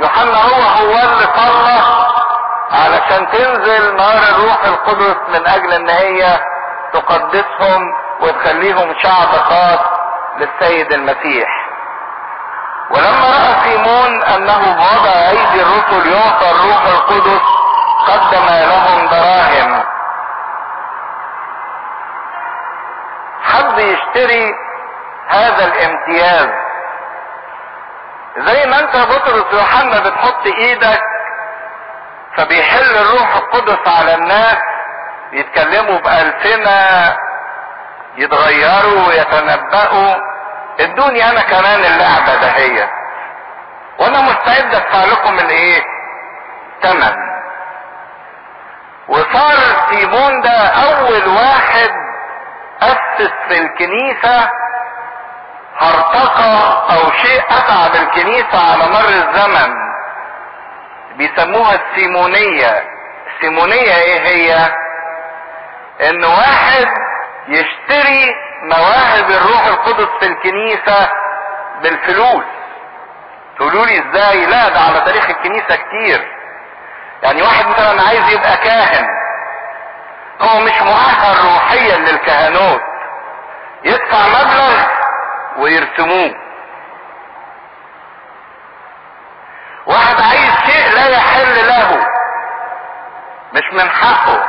[0.01, 1.79] يوحنا هو هو اللي صلى
[2.73, 6.39] علشان تنزل نار الروح القدس من أجل إن هي
[6.93, 7.83] تقدسهم
[8.21, 9.79] وتخليهم شعب خاص
[10.39, 11.49] للسيد المسيح.
[12.91, 17.43] ولما رأى سيمون أنه وضع أيدي الرسل يعطى الروح القدس
[18.07, 19.85] قدم لهم دراهم.
[23.43, 24.55] حب يشتري
[25.29, 26.49] هذا الامتياز.
[28.39, 31.01] زي ما انت بطرس يوحنا بتحط إيدك
[32.37, 34.57] فبيحل الروح القدس على الناس
[35.33, 37.17] يتكلموا بألسنة
[38.17, 40.15] يتغيروا ويتنبأوا.
[40.81, 42.91] ادوني أنا كمان اللعبة دهية
[43.99, 45.83] وأنا مستعد أدفع لكم الايه
[46.83, 47.13] تمن.
[49.09, 49.57] وصار
[49.91, 51.91] سيمون ده أول واحد
[52.83, 54.51] أسس في الكنيسة
[55.79, 59.75] هرطقة أو شيء اتعب الكنيسة على مر الزمن.
[61.17, 62.85] بيسموها السيمونية.
[63.35, 64.73] السيمونية إيه هي؟
[66.11, 66.89] إن واحد
[67.49, 71.11] يشتري مواهب الروح القدس في الكنيسة
[71.83, 72.45] بالفلوس.
[73.57, 76.33] تقولوا لي إزاي؟ لا ده على تاريخ الكنيسة كتير.
[77.23, 79.07] يعني واحد مثلا عايز يبقى كاهن
[80.41, 82.81] هو مش مؤهل روحيا للكهنوت.
[83.85, 84.87] يدفع مبلغ
[85.59, 86.35] ويرسموه.
[89.87, 92.07] واحد عايز شيء لا يحل له
[93.53, 94.49] مش من حقه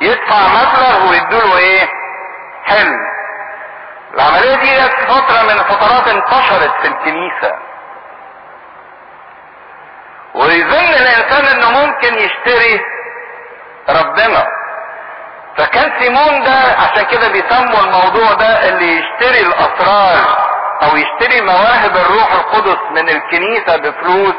[0.00, 1.88] يدفع مبلغ ويدوله إيه؟
[2.68, 2.94] حل
[4.14, 7.54] العملية دي جت فترة من فترات انتشرت في الكنيسة.
[10.34, 12.80] ويظن الإنسان إنه ممكن يشتري
[13.88, 14.46] ربنا.
[15.56, 20.48] فكان سيمون ده عشان كده بيسموا الموضوع ده اللي يشتري الأسرار
[20.82, 24.34] أو يشتري مواهب الروح القدس من الكنيسة بفلوس.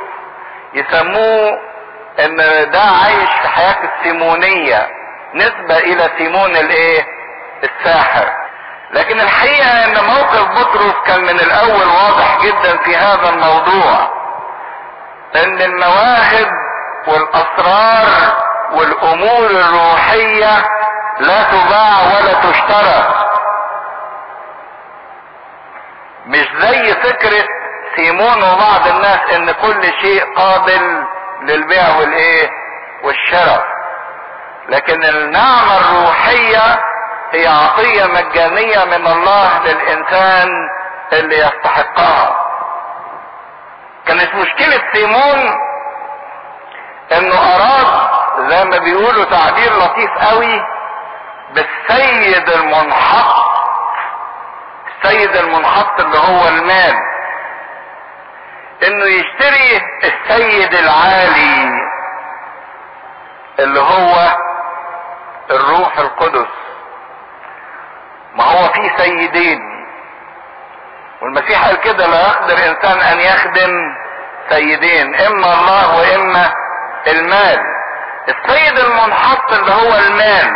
[0.73, 1.59] يسموه
[2.19, 2.37] إن
[2.71, 4.87] ده عايش في حياة السيمونية.
[5.35, 7.18] نسبة إلى سيمون الإيه؟
[7.63, 8.29] الساحر.
[8.91, 14.19] لكن الحقيقة إن موقف بطرس كان من الأول واضح جدا في هذا الموضوع.
[15.35, 16.47] إن المواهب
[17.07, 18.07] والأسرار
[18.71, 20.65] والأمور الروحية
[21.19, 23.25] لا تباع ولا تشترى.
[26.25, 27.43] مش زي فكرة
[27.95, 31.03] سيمون وبعض الناس إن كل شيء قابل
[31.41, 32.49] للبيع والإيه
[33.03, 33.65] والشراء.
[34.69, 36.79] لكن النعمة الروحية
[37.33, 40.49] هي عطية مجانية من الله للإنسان
[41.13, 42.45] اللي يستحقها.
[44.05, 45.53] كانت مشكلة سيمون
[47.11, 48.09] إنه اراد
[48.49, 50.61] زي ما بيقولوا تعبير لطيف قوي
[51.53, 53.49] بالسيد المنحط.
[54.87, 56.95] السيد المنحط اللي هو المال.
[58.87, 61.81] إنه يشتري السيد العالي
[63.59, 64.35] اللي هو
[65.51, 66.47] الروح القدس.
[68.39, 69.59] ما هو في سيدين.
[71.21, 73.95] والمسيح قال كده لا يقدر إنسان أن يخدم
[74.49, 76.53] سيدين إما الله وإما
[77.07, 77.59] المال.
[78.29, 80.51] السيد المنحط اللي هو المال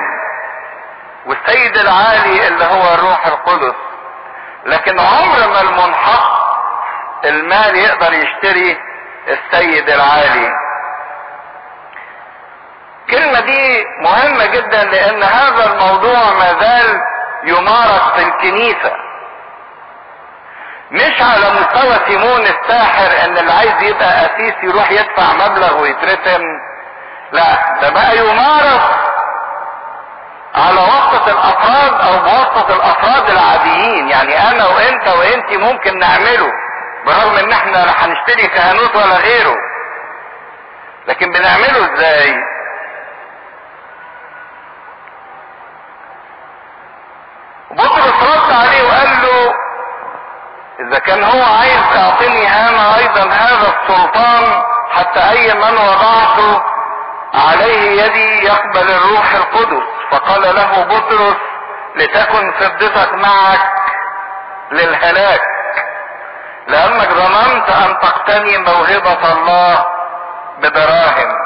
[1.26, 3.76] والسيد العالي اللي هو الروح القدس.
[4.66, 6.44] لكن عمر ما المنحط
[7.26, 8.78] المال يقدر يشتري
[9.28, 10.52] السيد العالي.
[13.04, 16.54] الكلمة دي مهمة جدا لأن هذا الموضوع ما
[17.44, 18.92] يمارس في الكنيسة
[20.92, 26.42] مش على مستوى سيمون الساحر إن اللي عايز يبقى أسيس يروح يدفع مبلغ ويترسم.
[27.32, 28.82] لا ده بقى يمارس
[30.56, 34.10] على وسط الأفراد أو بوسط الأفراد العاديين.
[34.10, 36.52] يعني أنا وإنت وإنت ممكن نعمله
[37.06, 39.56] برغم إن إحنا لا هنشتري كهنوت ولا غيره.
[41.08, 42.36] لكن بنعمله إزاي؟
[47.78, 49.54] بطرس رد عليه وقال له
[50.80, 56.62] إذا كان هو عايز تعطيني أنا أيضا هذا السلطان حتى أي من وضعته
[57.34, 59.84] عليه يدي يقبل الروح القدس.
[60.12, 61.36] فقال له بطرس
[61.96, 63.60] لتكن فضتك معك
[64.72, 65.42] للهلاك
[66.68, 69.86] لأنك ظننت أن تقتني موهبة الله
[70.60, 71.38] بدراهم.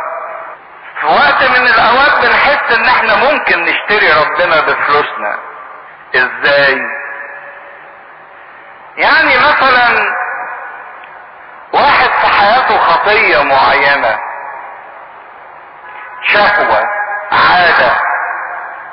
[1.02, 5.38] في وقت من الأوقات بنحس إن إحنا ممكن نشتري ربنا بفلوسنا.
[6.18, 6.82] إزاي؟
[8.98, 10.16] يعني مثلا
[11.74, 14.20] واحد في حياته خطية معينة
[16.24, 16.84] شهوة
[17.32, 17.92] عادة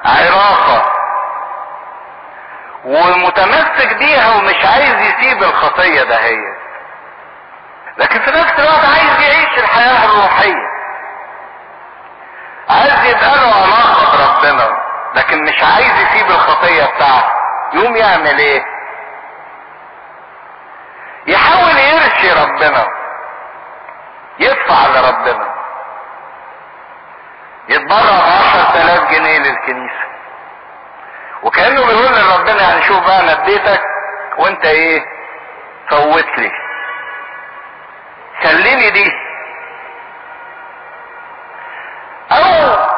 [0.04, 0.82] عرافة
[2.84, 6.54] ومتمسك بيها ومش عايز يسيب الخطية دهيت
[7.98, 10.68] لكن في نفس الوقت عايز يعيش الحياة الروحية
[12.70, 14.83] عايز يبقى له علاقة بربنا.
[15.14, 17.32] لكن مش عايز يسيب الخطية بتاعته.
[17.72, 18.64] يقوم يعمل إيه؟
[21.26, 22.86] يحاول يرشي ربنا.
[24.38, 25.54] يدفع لربنا.
[27.68, 30.04] يتبرع بعشر تلاف جنيه للكنيسة.
[31.42, 33.80] وكأنه بيقول لربنا يعني شوف بقى أنا اديتك
[34.38, 35.04] وانت إيه؟
[35.90, 36.50] فوت لي.
[38.42, 39.12] خليني دي.
[42.32, 42.93] أو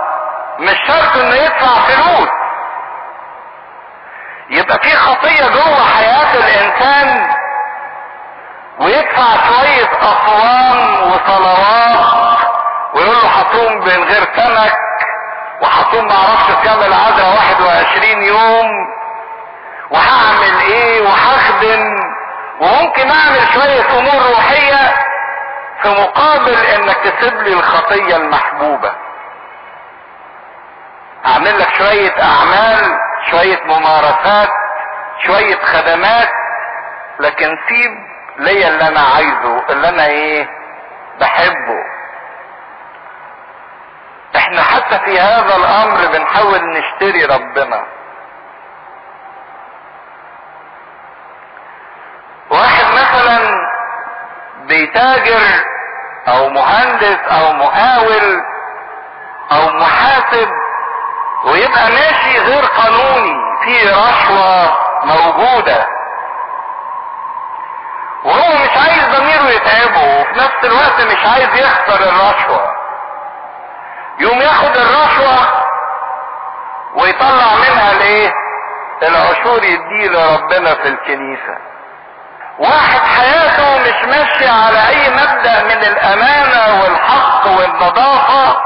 [0.58, 2.28] مش شرط إنه يدفع فلوس.
[4.50, 7.30] يبقى في خطية جوه حياة الإنسان
[8.80, 12.06] ويدفع شوية أصوام وصلوات
[12.94, 14.72] ويقول له هصوم من غير سمك
[15.62, 18.66] وهصوم معرفش كام العذراء 21 يوم
[19.90, 21.96] وهعمل إيه وهخدم
[22.60, 24.94] وممكن أعمل شوية أمور روحية
[25.82, 28.92] في مقابل إنك تسيب لي الخطية المحبوبة.
[31.26, 32.98] أعمل لك شوية أعمال
[33.30, 34.48] شوية ممارسات
[35.26, 36.28] شوية خدمات
[37.20, 37.90] لكن سيب
[38.38, 40.48] ليا اللي أنا عايزه اللي أنا إيه
[41.20, 41.82] بحبه.
[44.36, 47.84] إحنا حتى في هذا الأمر بنحاول نشتري ربنا.
[52.50, 53.38] واحد مثلا
[54.66, 55.40] بيتاجر
[56.28, 58.42] أو مهندس أو مقاول
[59.52, 60.48] أو محاسب
[61.44, 65.86] ويبقى ماشي غير قانوني في رشوة موجودة.
[68.24, 72.72] وهو مش عايز ضميره يتعبه وفي نفس الوقت مش عايز يخسر الرشوة.
[74.18, 75.38] يوم ياخد الرشوة
[76.94, 78.32] ويطلع منها الايه
[79.02, 81.56] العشور يديه لربنا في الكنيسة.
[82.58, 88.56] واحد حياته مش ماشية على أي مبدأ من الأمانة والحق والنظافة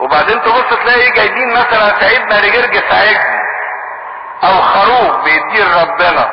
[0.00, 3.18] وبعدين تبص تلاقي جايبين مثلا سيدنا رجرجس عجل
[4.44, 6.30] أو خروف بيديه لربنا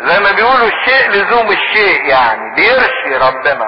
[0.00, 3.66] زي ما بيقولوا الشيء لزوم الشيء يعني بيرشي ربنا.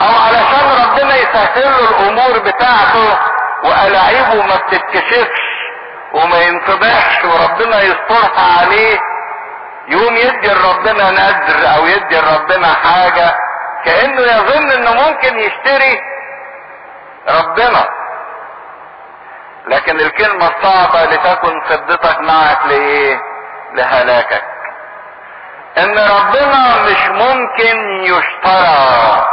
[0.00, 3.18] أو علشان ربنا يسهل له الأمور بتاعته
[3.64, 5.40] وألاعيبه ما بتتكشفش
[6.12, 8.98] وما ينفضحش وربنا يسترها عليه
[9.88, 13.34] يقوم يدي لربنا نذر أو يدي لربنا حاجة
[13.84, 16.00] كأنه يظن إنه ممكن يشتري
[17.28, 17.88] ربنا.
[19.66, 23.20] لكن الكلمة الصعبة لتكن فضتك معك لإيه؟
[23.74, 24.44] لهلاكك.
[25.78, 29.26] إن ربنا مش ممكن يشترى.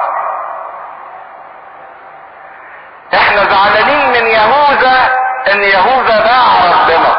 [3.14, 5.10] إحنا زعلانين من يهوذا
[5.52, 7.18] إن يهوذا باع ربنا.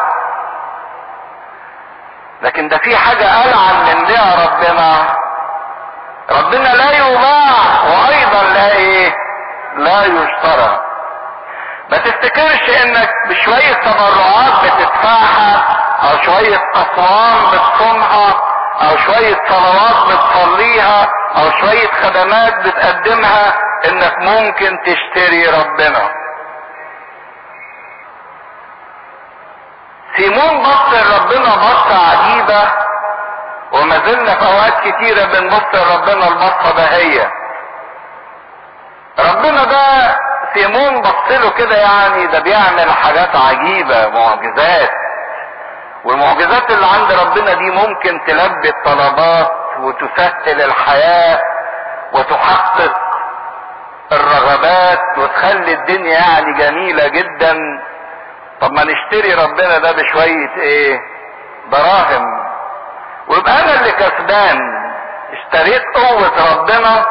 [2.42, 5.16] لكن ده في حاجة ألعن من بيع ربنا.
[6.30, 7.52] ربنا لا يباع
[7.84, 9.14] وأيضا لا إيه؟
[9.76, 10.80] لا يشترى.
[11.90, 18.34] ما تفتكرش إنك بشوية تبرعات بتدفعها أو شوية اصوام بتصومها
[18.82, 23.54] أو شوية صلوات بتصليها أو شوية خدمات بتقدمها
[23.88, 26.10] إنك ممكن تشتري ربنا.
[30.16, 32.62] سيمون بص لربنا بصة عجيبة
[33.72, 37.30] وما زلنا في أوقات كتيرة بنبص لربنا البصة دهية
[39.18, 40.16] ربنا ده
[40.54, 44.90] سيمون بص له كده يعني ده بيعمل حاجات عجيبة معجزات.
[46.04, 49.50] والمعجزات اللي عند ربنا دي ممكن تلبي الطلبات
[49.80, 51.40] وتسهل الحياة
[52.12, 52.96] وتحقق
[54.12, 57.56] الرغبات وتخلي الدنيا يعني جميلة جدا.
[58.60, 61.00] طب ما نشتري ربنا ده بشوية إيه؟
[61.72, 62.24] دراهم
[63.28, 64.58] ويبقى أنا اللي كسبان.
[65.32, 67.04] اشتريت قوة ربنا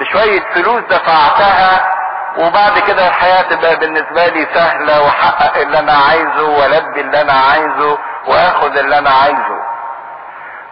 [0.00, 1.94] بشوية فلوس دفعتها
[2.38, 7.98] وبعد كده الحياة تبقى بالنسبة لي سهلة واحقق اللي أنا عايزه وألبي اللي أنا عايزه
[8.26, 9.58] وآخد اللي أنا عايزه.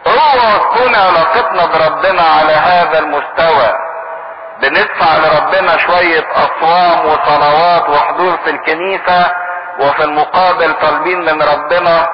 [0.07, 3.73] هو تكون علاقتنا بربنا على هذا المستوى.
[4.63, 9.31] بندفع لربنا شوية أصوام وصلوات وحضور في الكنيسة
[9.81, 12.09] وفي المقابل طالبين من ربنا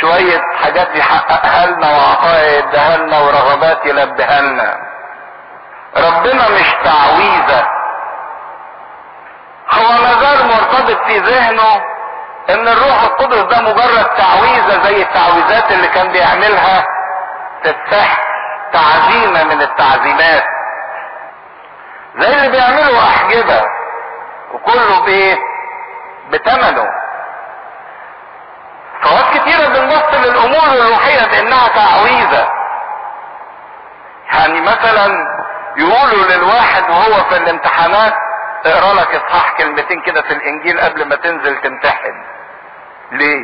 [0.00, 1.88] شوية حاجات يحققها لنا
[2.58, 4.76] يديها لنا ورغبات يلبيها لنا.
[5.96, 7.66] ربنا مش تعويذة.
[9.70, 11.82] هو مازال مرتبط في ذهنه
[12.50, 16.84] إن الروح القدس ده مجرد تعويذة زي التعويذات اللي كان بيعملها
[17.62, 18.22] في السحر
[18.72, 20.44] تعزيمة من التعزيمات.
[22.18, 23.62] زي اللي بيعملوا أحجبة.
[24.52, 25.36] وكله بإيه؟
[26.30, 26.88] بتمنه.
[29.04, 32.48] فوقت كتيرة بنبص للامور الروحية بانها تعويذة.
[34.32, 35.26] يعني مثلا
[35.76, 38.12] يقولوا للواحد وهو في الامتحانات
[38.66, 42.24] اقرأ لك إصحاح كلمتين كده في الإنجيل قبل ما تنزل تمتحن.
[43.12, 43.40] ليه؟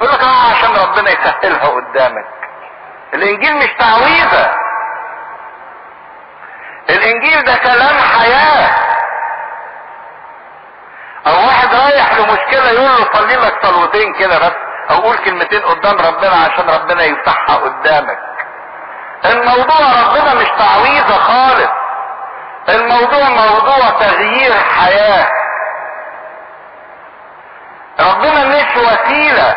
[0.00, 2.26] يقول لك آه عشان ربنا يسهلها قدامك.
[3.14, 4.54] الإنجيل مش تعويذة.
[6.90, 8.85] الإنجيل ده كلام حياة.
[11.26, 14.52] أو واحد رايح لمشكلة يقول له صلي لك صلوتين كده بس
[14.90, 18.18] أو قول كلمتين قدام ربنا عشان ربنا يفتحها قدامك.
[19.24, 21.70] الموضوع ربنا مش تعويذة خالص.
[22.68, 25.26] الموضوع موضوع تغيير حياة.
[28.00, 29.56] ربنا مش وسيلة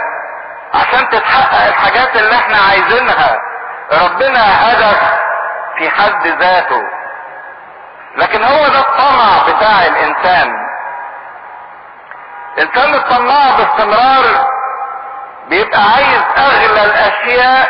[0.74, 3.38] عشان تتحقق الحاجات اللي إحنا عايزينها.
[3.92, 4.42] ربنا
[4.72, 5.00] هدف
[5.78, 6.84] في حد ذاته.
[8.18, 10.69] لكن هو ده الطمع بتاع الإنسان.
[12.58, 14.48] الانسان الطماع باستمرار
[15.50, 17.70] بيبقى عايز أغلى الأشياء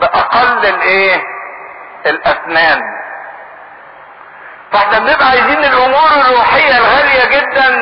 [0.00, 1.22] بأقل الإيه؟
[2.06, 2.80] الاثمان
[4.72, 7.78] فإحنا بنبقى عايزين الأمور الروحية الغالية جدا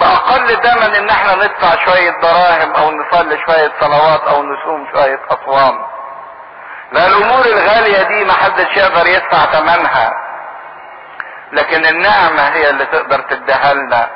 [0.00, 5.78] بأقل ثمن إن إحنا ندفع شوية دراهم أو نصلي شوية صلوات أو نصوم شوية أصوام.
[6.92, 10.12] لا الأمور الغالية دي محدش يقدر يدفع ثمنها.
[11.52, 14.08] لكن النعمة هي اللي تقدر تديها لنا.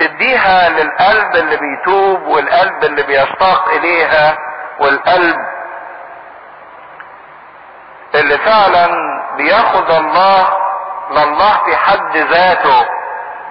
[0.00, 4.36] تديها للقلب اللي بيتوب والقلب اللي بيشتاق إليها
[4.80, 5.36] والقلب
[8.14, 8.88] اللي فعلا
[9.36, 10.48] بياخد الله
[11.10, 12.86] لله في حد ذاته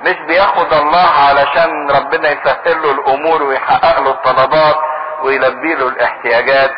[0.03, 4.75] مش بياخد الله علشان ربنا يسهل له الأمور ويحقق له الطلبات
[5.23, 6.71] ويلبي له الاحتياجات.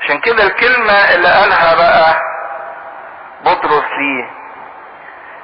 [0.00, 2.20] عشان كده الكلمة اللي قالها بقى
[3.44, 4.30] بطرس ليه.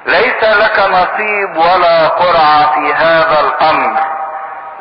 [0.05, 3.99] ليس لك نصيب ولا قرعة في هذا الأمر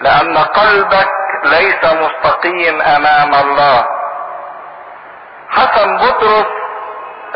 [0.01, 1.09] لأن قلبك
[1.45, 3.87] ليس مستقيم أمام الله.
[5.51, 6.47] حسم بطرس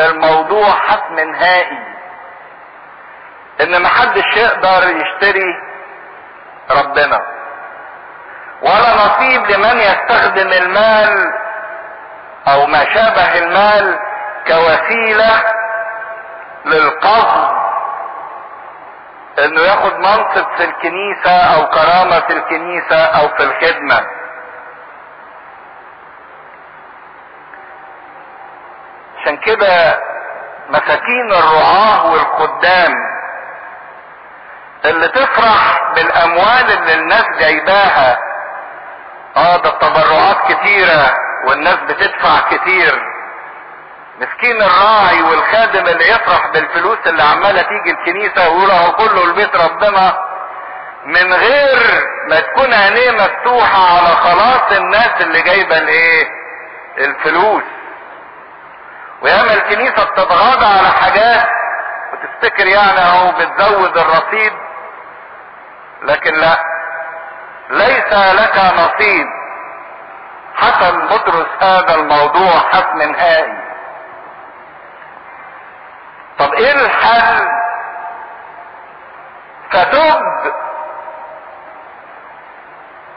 [0.00, 1.78] الموضوع حسم نهائي.
[3.60, 5.54] إن محدش يقدر يشتري
[6.70, 7.20] ربنا.
[8.62, 11.32] ولا نصيب لمن يستخدم المال
[12.48, 13.98] أو ما شابه المال
[14.46, 15.42] كوسيلة
[16.64, 17.55] للقصد
[19.38, 24.06] إنه ياخد منصب في الكنيسة أو كرامة في الكنيسة أو في الخدمة.
[29.20, 29.98] عشان كده
[30.68, 32.92] مساكين الرعاة والخدام
[34.84, 38.18] اللي تفرح بالأموال اللي الناس جايباها.
[39.36, 41.14] آه ده التبرعات كتيرة
[41.48, 43.15] والناس بتدفع كتير.
[44.20, 50.18] مسكين الراعي والخادم اللي يفرح بالفلوس اللي عمالة تيجي الكنيسة ويقول اهو كله لبيت ربنا
[51.04, 51.78] من غير
[52.30, 56.28] ما تكون عينيه مفتوحة على خلاص الناس اللي جايبة الايه؟
[56.98, 57.62] الفلوس.
[59.22, 61.48] وياما الكنيسة بتتغاضى على حاجات
[62.12, 64.52] وتفتكر يعني اهو بتزود الرصيد
[66.02, 66.58] لكن لا.
[67.70, 69.26] ليس لك نصيب.
[70.56, 73.65] حسم بطرس هذا الموضوع حسم نهائي
[76.38, 77.46] طب إيه الحل؟
[79.70, 80.22] فتب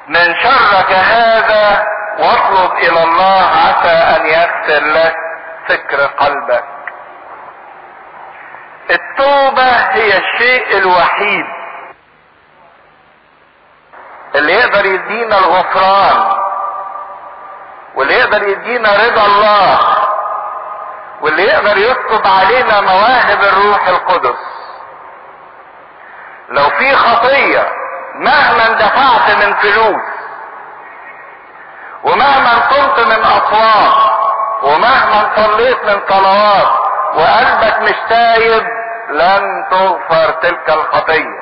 [0.07, 1.85] من شرك هذا
[2.19, 5.15] واطلب إلى الله عسى أن يغفر لك
[5.67, 6.63] فكر قلبك.
[8.91, 11.45] التوبة هي الشيء الوحيد
[14.35, 16.39] اللي يقدر يدينا الغفران
[17.95, 19.79] واللي يقدر يدينا رضا الله.
[21.21, 24.39] واللي يقدر يكتب علينا مواهب الروح القدس.
[26.49, 27.71] لو في خطية
[28.15, 30.01] مهما دفعت من فلوس
[32.03, 34.19] ومهما قمت من أصوات
[34.63, 36.67] ومهما صليت من صلوات
[37.15, 38.67] وقلبك مش تايب
[39.09, 41.39] لن تغفر تلك الخطية.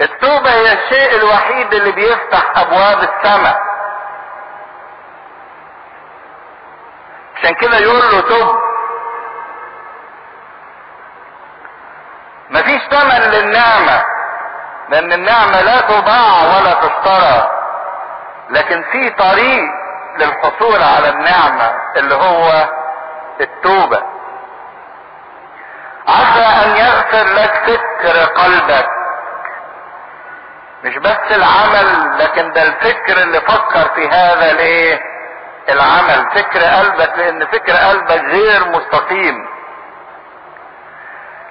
[0.00, 3.63] التوبة هي الشيء الوحيد اللي بيفتح أبواب السماء.
[7.36, 8.58] عشان كده يقول له تب
[12.50, 14.04] مفيش ثمن للنعمة
[14.88, 17.50] لأن النعمة لا تباع ولا تشترى
[18.50, 19.62] لكن في طريق
[20.18, 22.68] للحصول على النعمة اللي هو
[23.40, 24.02] التوبة.
[26.08, 28.86] عسى أن يغفر لك فكر قلبك.
[30.84, 35.00] مش بس العمل لكن ده الفكر اللي فكر في هذا الايه
[35.68, 36.30] العمل.
[36.34, 39.48] فكر قلبك لأن فكر قلبك غير مستقيم.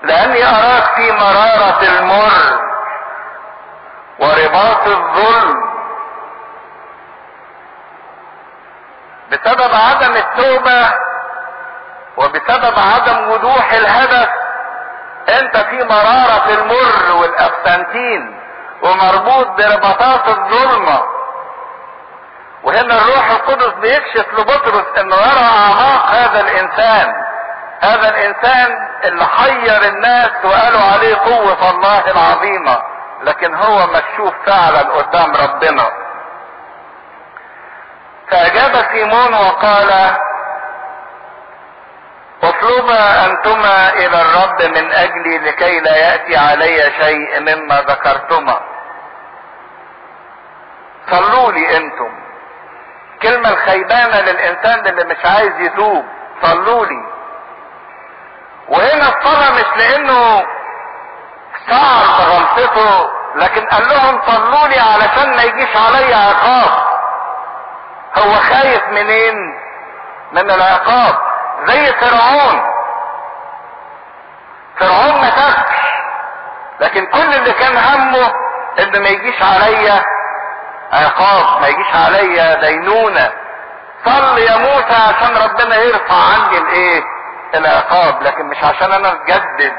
[0.03, 2.59] لاني اراك في مرارة المر
[4.20, 5.74] ورباط الظلم.
[9.32, 10.93] بسبب عدم التوبة
[12.18, 14.30] وبسبب عدم وضوح الهدف
[15.30, 18.39] أنت في مرارة المر والافسنتين
[18.82, 21.12] ومربوط برباطات الظلمة.
[22.64, 27.14] وهنا الروح القدس بيكشف لبطرس انه يرى اعماق هذا الإنسان
[27.82, 32.82] هذا الإنسان اللي حير الناس وقالوا عليه قوة الله العظيمة
[33.24, 35.91] لكن هو مكشوف فعلا قدام ربنا.
[38.32, 39.91] فأجاب سيمون وقال
[42.43, 48.61] اطلبا أنتما إلى الرب من أجلي لكي لا يأتي علي شيء مما ذكرتما.
[51.11, 52.22] صلوا لي أنتم.
[53.24, 56.05] كلمة الخيبانة للإنسان اللي مش عايز يتوب.
[56.41, 57.05] صلوا لي.
[58.69, 60.45] وهنا الصلاة مش لأنه
[61.69, 66.84] شعر بغلطته لكن قال لهم صلوا لي علشان ما يجيش عليا عقاب.
[68.17, 69.36] هو خايف منين؟
[70.32, 71.15] من العقاب.
[71.67, 72.61] زي فرعون.
[74.80, 75.30] فرعون ما
[76.80, 78.34] لكن كل اللي كان همه
[78.80, 80.03] إن ما يجيش عليا
[80.94, 83.32] عقاب ما يجيش عليا دينونة.
[84.06, 87.04] صل يا موسى عشان ربنا يرفع عني الإيه؟
[87.56, 88.24] العقاب.
[88.24, 89.74] لكن مش عشان أنا أتجدد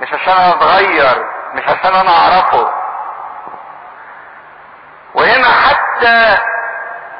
[0.00, 1.24] مش عشان أنا أتغير
[1.54, 2.68] مش عشان أنا أعرفه.
[5.14, 6.38] وهنا حتى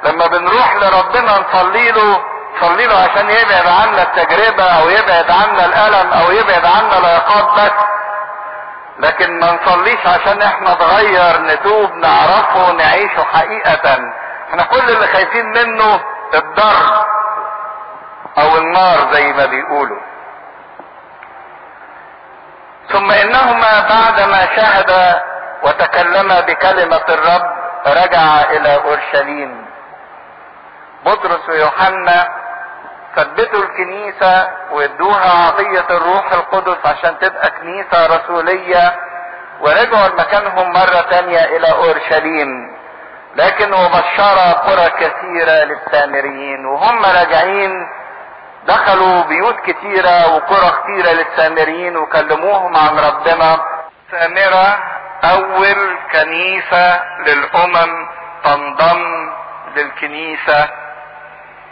[0.05, 2.21] لما بنروح لربنا نصلي له
[2.57, 7.73] نصلي له عشان يبعد عنا التجربة أو يبعد عنا الألم أو يبعد عنا العقاب بس.
[9.03, 13.99] لكن ما نصليش عشان إحنا نتغير نتوب نعرفه نعيشه حقيقة.
[14.51, 16.01] إحنا كل اللي خايفين منه
[16.35, 17.07] الضرب
[18.39, 20.01] أو النار زي ما بيقولوا.
[22.93, 25.21] ثم إنهما بعدما شهد
[25.63, 27.53] وتكلم بكلمة الرب
[27.87, 29.67] رجع إلى أورشليم.
[31.07, 32.29] بطرس ويوحنا
[33.17, 38.95] ثبتوا الكنيسة وادوها عطية الروح القدس عشان تبقى كنيسة رسولية
[39.61, 42.73] ورجعوا لمكانهم مرة تانية إلى أورشليم.
[43.37, 47.89] لكن وبشر قرى كثيرة للسامريين وهم راجعين
[48.67, 53.61] دخلوا بيوت كتيرة وقرى كتيرة للسامريين وكلموهم عن ربنا.
[54.11, 54.79] سامرة
[55.25, 58.09] أول كنيسة للأمم
[58.45, 59.31] تنضم
[59.77, 60.69] للكنيسة.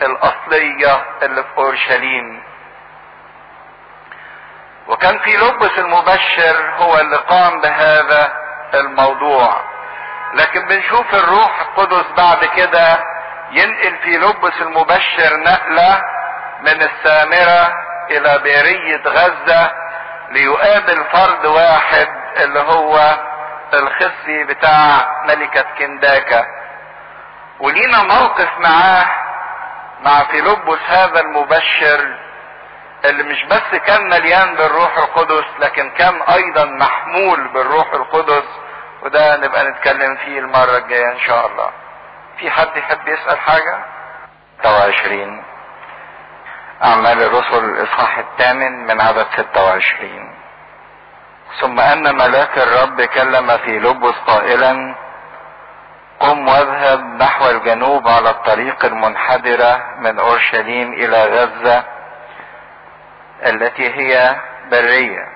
[0.02, 2.42] الأصلية اللي في اورشليم
[4.88, 8.32] وكان في لبس المبشر هو اللي قام بهذا
[8.74, 9.60] الموضوع.
[10.34, 13.04] لكن بنشوف الروح القدس بعد كده
[13.50, 16.02] ينقل في لبس المبشر نقلة
[16.60, 17.72] من السامرة
[18.10, 19.72] إلى برية غزة
[20.30, 22.08] ليقابل فرد واحد
[22.40, 23.18] اللي هو
[23.74, 26.44] الخصي بتاع ملكة كنداكا.
[27.60, 29.06] ولينا موقف معاه
[30.04, 32.16] مع فيلبس هذا المبشر
[33.04, 38.44] اللي مش بس كان مليان بالروح القدس لكن كان أيضا محمول بالروح القدس
[39.02, 41.70] وده نبقى نتكلم فيه المرة الجاية إن شاء الله.
[42.38, 43.84] في حد يحب يسأل حاجة؟
[44.60, 45.42] 26
[46.84, 50.34] أعمال الرسل الإصحاح الثامن من عدد 26
[51.60, 54.94] ثم أن ملاك الرب كلم في لبس قائلا
[56.20, 61.84] قم واذهب نحو الجنوب على الطريق المنحدرة من أورشليم إلى غزة
[63.46, 64.36] التي هي
[64.70, 65.28] برية.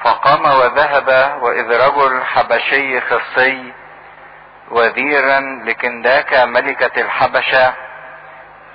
[0.00, 3.72] فقام وذهب وإذ رجل حبشي خصي
[4.70, 7.74] وزيرا لكنداكا ملكة الحبشة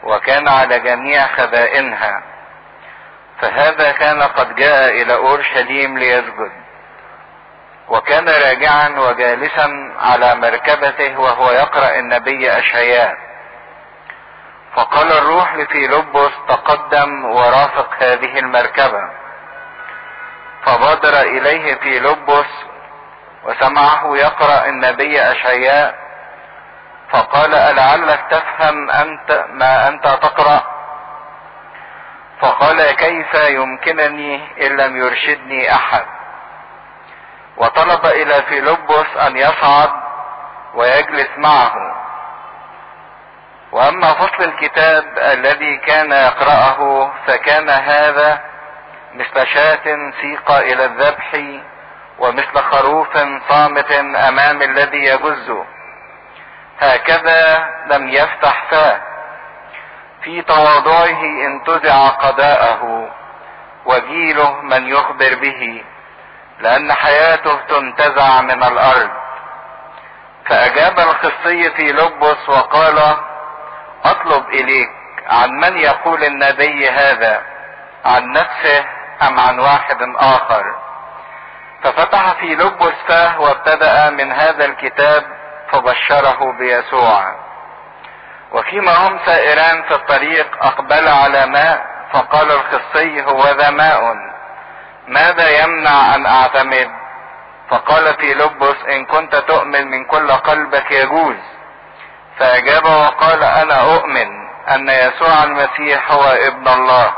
[0.03, 2.23] وكان على جميع خزائنها.
[3.41, 6.64] فهذا كان قد جاء إلى أورشليم ليسجد.
[7.89, 13.15] وكان راجعا وجالسا على مركبته وهو يقرأ النبي أشعياء.
[14.75, 19.01] فقال الروح لفيلبس تقدم ورافق هذه المركبة.
[20.65, 22.49] فبادر إليه فيلبس
[23.43, 25.95] وسمعه يقرأ النبي أشعياء.
[27.09, 30.63] فقال ألعلك تفهم أنت ما أنت تقرأ؟
[32.39, 36.05] فقال كيف يمكنني إن لم يرشدني أحد؟
[37.57, 39.89] وطلب إلى فيلبس أن يصعد
[40.75, 41.73] ويجلس معه.
[43.71, 48.41] وأما فصل الكتاب الذي كان يقرأه فكان هذا
[49.13, 51.41] مثل شاة سيق إلى الذبح
[52.19, 53.17] ومثل خروف
[53.49, 53.91] صامت
[54.27, 55.65] أمام الذي يجزه
[56.79, 59.01] هكذا لم يفتح فاه.
[60.21, 63.09] في تواضعه انتزع قضاءه
[63.85, 65.83] وجيله من يخبر به.
[66.59, 69.09] لأن حياته تنتزع من الأرض.
[70.45, 73.17] فأجاب الخصي في لبس وقال
[74.05, 74.89] أطلب إليك
[75.29, 77.41] عن من يقول النبي هذا
[78.05, 78.85] عن نفسه
[79.21, 80.63] أم عن واحد آخر؟
[81.83, 85.23] ففتح في لبس فاه وابتدأ من هذا الكتاب
[85.71, 87.35] فبشره بيسوع.
[88.51, 94.34] وفيما هم سائران في الطريق أقبل على ماء فقال الخصي هو ذا ماء.
[95.07, 96.91] ماذا يمنع أن أعتمد؟
[97.69, 101.37] فقال في لبس إن كنت تؤمن من كل قلبك يجوز.
[102.37, 104.27] فأجاب وقال أنا أؤمن
[104.69, 107.13] أن يسوع المسيح هو ابن الله.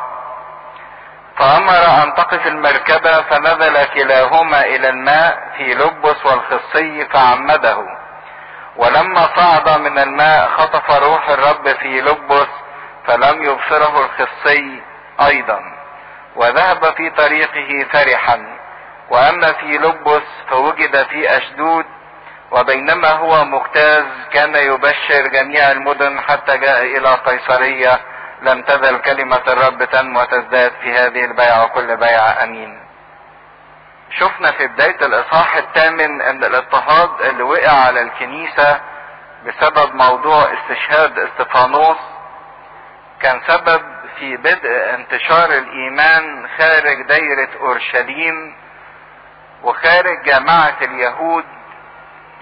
[1.38, 7.78] فأمر أن تقف المركبة فنزل كلاهما إلى الماء في لبس والخصي فعمده.
[8.76, 12.48] ولما صعد من الماء خطف روح الرب في لبس
[13.06, 14.84] فلم يبصره الخصي
[15.22, 15.77] أيضا.
[16.38, 18.58] وذهب في طريقه فرحا.
[19.10, 21.86] وأما في لبس فوجد في أشدود
[22.52, 28.00] وبينما هو مجتاز كان يبشر جميع المدن حتى جاء إلى قيصرية.
[28.42, 32.88] لم تزل كلمة الرب تنمو وتزداد في هذه البيعة وكل بيعة أمين.
[34.20, 38.80] شفنا في بداية الإصحاح الثامن أن الاضطهاد اللي وقع على الكنيسة
[39.46, 41.98] بسبب موضوع استشهاد إستفانوس
[43.22, 43.82] كان سبب
[44.20, 48.56] في بدء انتشار الإيمان خارج دايرة أورشليم
[49.64, 51.46] وخارج جماعة اليهود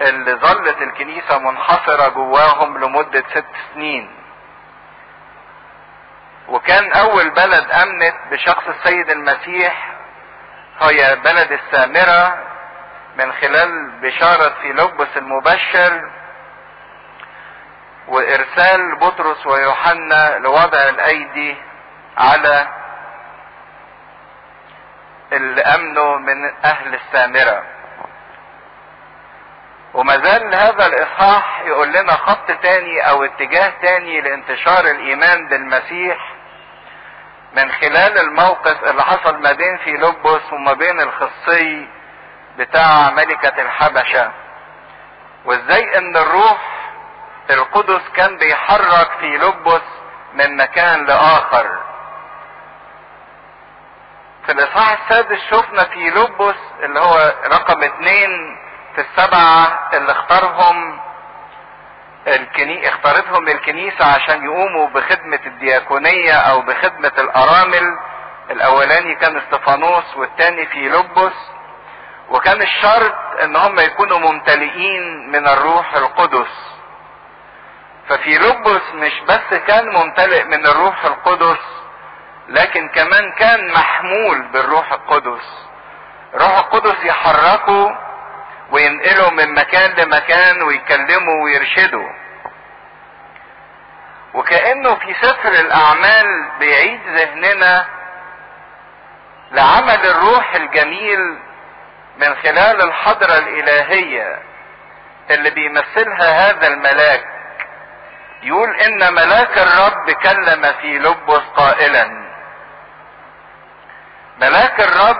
[0.00, 4.10] اللي ظلت الكنيسة منحصرة جواهم لمدة ست سنين.
[6.48, 9.92] وكان أول بلد أمنت بشخص السيد المسيح
[10.80, 12.38] هي بلد السامرة
[13.16, 16.10] من خلال بشارة في لبس المبشر
[18.08, 21.56] وإرسال بطرس ويوحنا لوضع الأيدي
[22.18, 22.68] على
[25.32, 27.62] اللي امنوا من أهل السامرة.
[29.94, 36.18] وما زال هذا الإصحاح يقول لنا خط تاني أو اتجاه تاني لانتشار الإيمان بالمسيح
[37.56, 41.88] من خلال الموقف اللي حصل ما بين في لبس وما بين الخصي
[42.58, 44.32] بتاع ملكة الحبشة.
[45.44, 46.58] وإزاي إن الروح
[47.50, 49.82] القدس كان بيحرك في لبس
[50.34, 51.85] من مكان لآخر.
[54.46, 58.56] في الاصحاح السادس شفنا في لبس اللي هو رقم اتنين
[58.94, 61.00] في السبعة اللي اختارهم
[62.26, 62.88] الكني...
[62.88, 67.98] اختارتهم الكنيسة عشان يقوموا بخدمة الدياكونية أو بخدمة الأرامل.
[68.50, 71.32] الأولاني كان إستفانوس والتاني في لبس
[72.30, 76.76] وكان الشرط إن هم يكونوا ممتلئين من الروح القدس.
[78.08, 81.58] ففي فيلبس مش بس كان ممتلئ من الروح القدس
[82.48, 85.66] لكن كمان كان محمول بالروح القدس.
[86.34, 87.98] الروح القدس يحركه
[88.70, 92.10] وينقله من مكان لمكان ويكلمه ويرشده
[94.34, 97.86] وكأنه في سفر الأعمال بيعيد ذهننا
[99.52, 101.38] لعمل الروح الجميل
[102.18, 104.38] من خلال الحضرة الإلهية
[105.30, 107.24] اللي بيمثلها هذا الملاك.
[108.42, 112.25] يقول إن ملاك الرب كلم في لبس قائلا.
[114.40, 115.16] ملاك الرب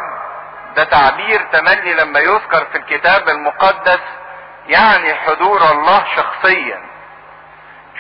[0.77, 4.01] ده تعبير تملي لما يذكر في الكتاب المقدس
[4.67, 6.87] يعني حضور الله شخصيا.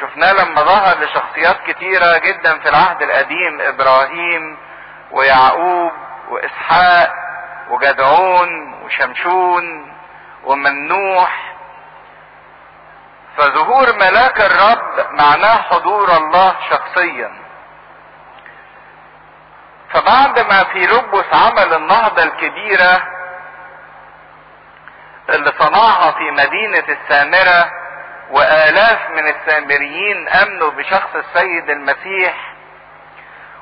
[0.00, 4.58] شفناه لما ظهر لشخصيات كتيرة جدا في العهد القديم إبراهيم
[5.10, 5.92] ويعقوب
[6.28, 7.12] وإسحاق
[7.70, 9.92] وجدعون وشمشون
[10.44, 11.54] ومنوح.
[13.36, 17.45] فظهور ملاك الرب معناه حضور الله شخصيا.
[19.90, 23.02] فبعد ما في لبس عمل النهضة الكبيرة
[25.30, 27.70] اللي صنعها في مدينة السامرة
[28.30, 32.52] وآلاف من السامريين آمنوا بشخص السيد المسيح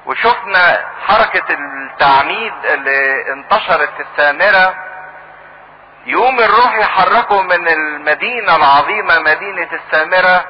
[0.07, 4.75] وشفنا حركة التعميد اللي انتشرت في السامرة.
[6.07, 10.45] يوم الروح يحركه من المدينة العظيمة مدينة السامرة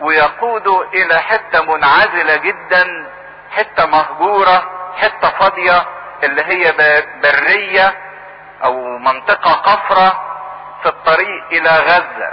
[0.00, 3.10] ويقوده إلى حتة منعزلة جدا
[3.50, 4.81] حتة مهجورة.
[4.96, 5.86] حتة فاضية
[6.22, 6.72] اللي هي
[7.22, 7.94] برية
[8.64, 10.24] أو منطقة قفرة
[10.82, 12.32] في الطريق إلى غزة.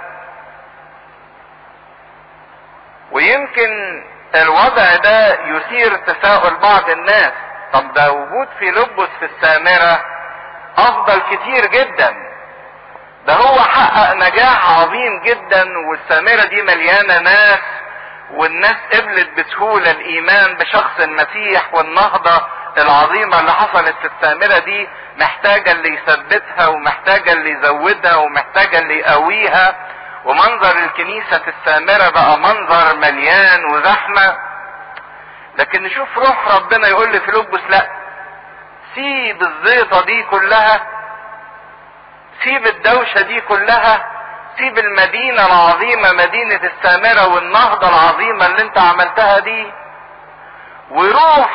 [3.11, 4.03] ويمكن
[4.35, 7.31] الوضع ده يثير تساؤل بعض الناس.
[7.73, 10.01] طب ده وجود في لبس في السامرة
[10.77, 12.13] أفضل كتير جدا.
[13.27, 17.59] ده هو حقق نجاح عظيم جدا والسامرة دي مليانة ناس.
[18.31, 25.93] والناس قبلت بسهولة الإيمان بشخص المسيح والنهضة العظيمة اللي حصلت في السامرة دي محتاجة اللي
[25.95, 29.75] يثبتها ومحتاجة اللي يزودها ومحتاجة اللي يقويها.
[30.25, 34.37] ومنظر الكنيسة في السامرة بقى منظر مليان وزحمة.
[35.57, 37.89] لكن نشوف روح ربنا يقول لفيلبس لا
[38.95, 40.81] سيب الزيطة دي كلها
[42.43, 44.05] سيب الدوشة دي كلها
[44.59, 49.71] سيب المدينة العظيمة مدينة السامرة والنهضة العظيمة اللي انت عملتها دي
[50.91, 51.49] وروح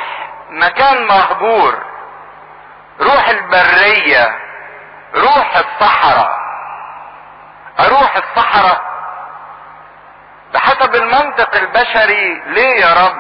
[0.51, 1.79] مكان مهجور
[3.01, 4.39] روح البرية
[5.15, 6.39] روح الصحراء.
[7.81, 8.81] أروح الصحراء
[10.55, 13.17] بحسب المنطق البشري ليه يا رب؟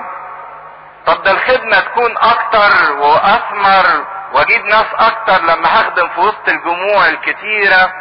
[1.07, 7.93] طب ده الخدمة تكون أكتر وأثمر وأجيب ناس أكتر لما هخدم في وسط الجموع الكتيرة.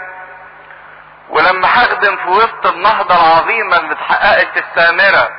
[1.29, 5.29] ولما هخدم في وسط النهضة العظيمة اللي اتحققت في السامرة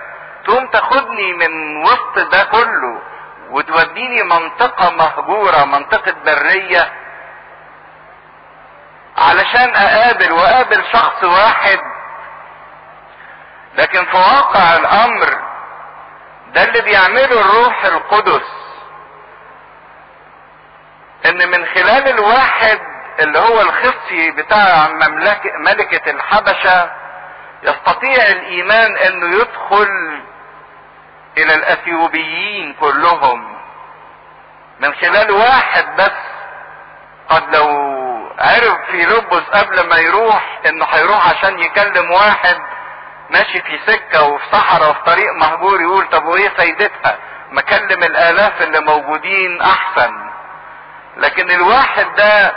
[0.45, 3.03] تقوم تاخدني من وسط ده كله
[3.51, 6.93] وتوديني منطقة مهجورة منطقة برية
[9.18, 11.78] علشان أقابل وأقابل شخص واحد.
[13.74, 15.39] لكن في واقع الأمر
[16.55, 18.47] ده اللي بيعمله الروح القدس
[21.26, 22.78] إن من خلال الواحد
[23.20, 26.90] اللي هو الخصي بتاع مملكة ملكة الحبشة
[27.62, 29.88] يستطيع الإيمان إنه يدخل
[31.38, 33.54] إلى الأثيوبيين كلهم
[34.80, 36.10] من خلال واحد بس.
[37.28, 37.68] قد لو
[38.38, 42.56] عرف في لبس قبل ما يروح إنه هيروح عشان يكلم واحد
[43.30, 47.18] ماشي في سكة وفي صحراء وفي طريق مهجور يقول طب وإيه فايدتها
[47.50, 50.10] ما كلم الآلاف اللي موجودين أحسن.
[51.16, 52.54] لكن الواحد ده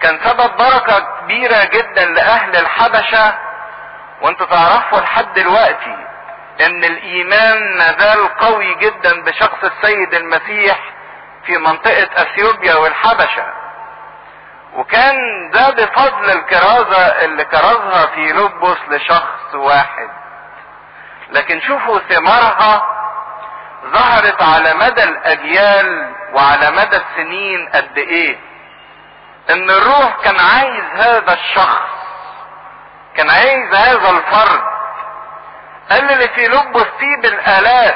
[0.00, 3.34] كان سبب بركة كبيرة جدا لأهل الحبشة
[4.22, 5.96] وأنتوا تعرفوا لحد دلوقتي
[6.60, 10.78] إن الإيمان مازال قوي جدا بشخص السيد المسيح
[11.46, 13.46] في منطقة أثيوبيا والحبشة.
[14.74, 15.16] وكان
[15.52, 20.08] ده بفضل الكرازة اللي كرزها في لبس لشخص واحد.
[21.30, 22.82] لكن شوفوا ثمارها
[23.86, 28.38] ظهرت على مدى الأجيال وعلى مدى السنين قد إيه.
[29.50, 31.88] إن الروح كان عايز هذا الشخص
[33.16, 34.62] كان عايز هذا الفرد.
[35.90, 37.94] قال اللي في لبس سيب الآلاف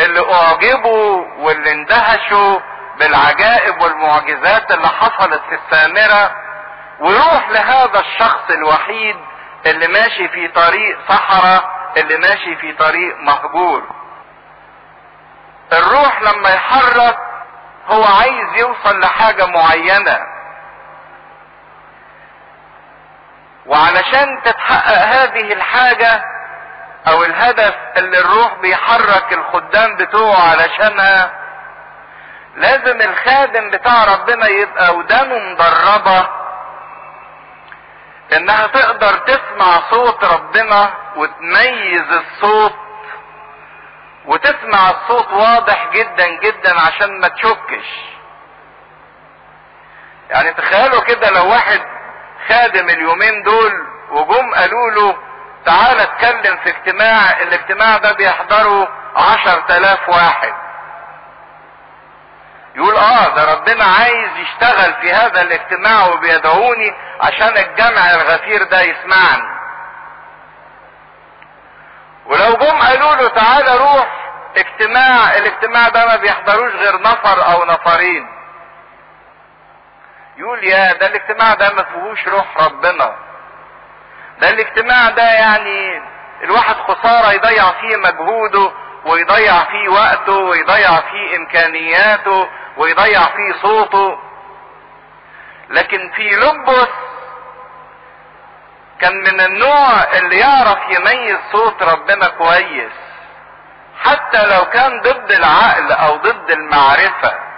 [0.00, 2.60] اللي اعجبوا واللي اندهشوا
[2.98, 6.34] بالعجائب والمعجزات اللي حصلت في السامرة
[7.00, 9.16] وروح لهذا الشخص الوحيد
[9.66, 11.64] اللي ماشي في طريق صحراء
[11.96, 13.82] اللي ماشي في طريق مهجور.
[15.72, 17.18] الروح لما يحرك
[17.86, 20.18] هو عايز يوصل لحاجة معينة.
[23.66, 26.22] وعلشان تتحقق هذه الحاجة
[27.08, 31.30] أو الهدف اللي الروح بيحرك الخدام بتوعه علشانها
[32.56, 36.28] لازم الخادم بتاع ربنا يبقى ودانه مدربة
[38.36, 42.74] إنها تقدر تسمع صوت ربنا وتميز الصوت
[44.26, 47.86] وتسمع الصوت واضح جدا جدا عشان ما تشكش.
[50.30, 51.80] يعني تخيلوا كده لو واحد
[52.48, 53.72] خادم اليومين دول
[54.10, 55.16] وجم قالوا له
[55.66, 60.52] تعال اتكلم في اجتماع الاجتماع ده بيحضره عشر تلاف واحد.
[62.74, 69.52] يقول آه ده ربنا عايز يشتغل في هذا الاجتماع وبيدعوني عشان الجمع الغفير ده يسمعني.
[72.26, 74.06] ولو جم قالوا له تعالى روح
[74.56, 78.26] اجتماع الاجتماع ده ما بيحضروش غير نفر أو نفرين.
[80.42, 83.16] يقول يا ده الاجتماع ده ما فيهوش روح ربنا.
[84.40, 86.02] ده الاجتماع ده يعني
[86.44, 88.72] الواحد خسارة يضيع فيه مجهوده
[89.06, 94.18] ويضيع فيه وقته ويضيع فيه إمكانياته ويضيع فيه صوته.
[95.70, 96.88] لكن في لبس
[99.00, 102.92] كان من النوع اللي يعرف يميز صوت ربنا كويس
[104.04, 107.51] حتى لو كان ضد العقل أو ضد المعرفة.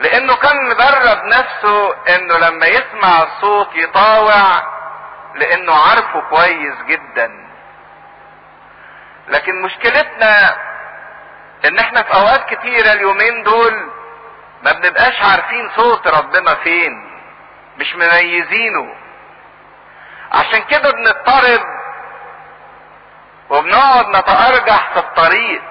[0.00, 4.62] لأنه كان مدرب نفسه إنه لما يسمع الصوت يطاوع
[5.34, 7.30] لأنه عارفه كويس جدا.
[9.28, 10.56] لكن مشكلتنا
[11.64, 13.90] إن إحنا في أوقات كتيرة اليومين دول
[14.62, 16.92] ما بنبقاش عارفين صوت ربنا فين
[17.78, 18.94] مش مميزينه.
[20.32, 21.60] عشان كده بنضطرب
[23.50, 25.62] وبنقعد نتأرجح في الطريق.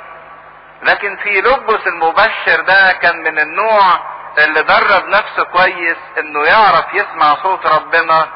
[0.84, 3.99] لكن في لبس المبشر ده كان من النوع
[4.38, 8.27] اللي درب نفسه كويس إنه يعرف يسمع صوت ربنا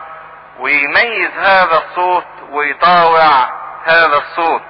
[0.60, 3.50] ويميز هذا الصوت ويطاوع
[3.86, 4.62] هذا الصوت.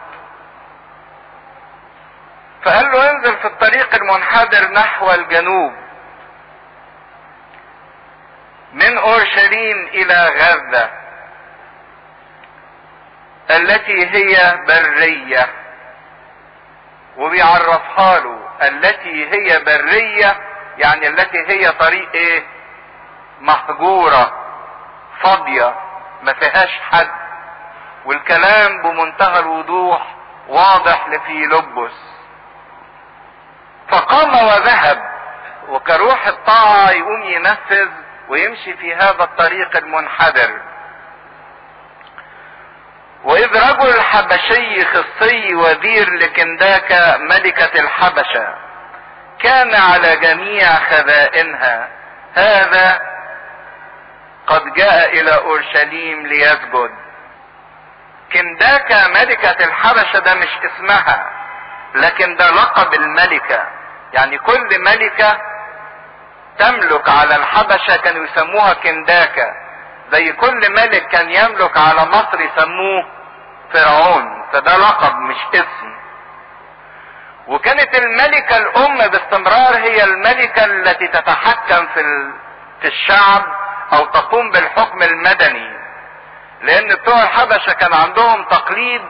[2.64, 5.74] فقال له انزل في الطريق المنحدر نحو الجنوب
[8.74, 10.90] من أورشليم إلى غزة
[13.52, 15.50] التي هي برية
[17.18, 20.36] وبيعرفها له التي هي برية
[20.78, 22.44] يعني التي هي طريق إيه؟
[23.42, 24.32] مهجورة
[25.22, 25.76] فاضية
[26.24, 27.10] ما فيهاش حد.
[28.06, 30.16] والكلام بمنتهى الوضوح
[30.48, 31.94] واضح لفيلبس.
[33.90, 35.14] فقام وذهب
[35.70, 37.90] وكروح الطاعة يقوم ينفذ
[38.30, 40.62] ويمشي في هذا الطريق المنحدر.
[43.24, 48.63] وإذ رجل حبشي خصي وزير لكنداكا ملكة الحبشة.
[49.44, 51.90] كان على جميع خزائنها
[52.34, 53.00] هذا
[54.48, 56.90] قد جاء إلى أورشليم ليسجد.
[58.34, 61.30] كنداكا ملكة الحبشة ده مش اسمها
[61.96, 63.68] لكن ده لقب الملكة.
[64.14, 65.38] يعني كل ملكة
[66.60, 69.54] تملك على الحبشة كانوا يسموها كنداكا
[70.12, 73.06] زي كل ملك كان يملك على مصر يسموه
[73.74, 74.46] فرعون.
[74.54, 76.03] فده لقب مش اسم.
[77.48, 81.88] وكانت الملكة الأم باستمرار هي الملكة التي تتحكم
[82.82, 83.44] في الشعب
[83.94, 85.84] أو تقوم بالحكم المدني.
[86.62, 89.02] لأن بتوع الحبشة كان عندهم تقليد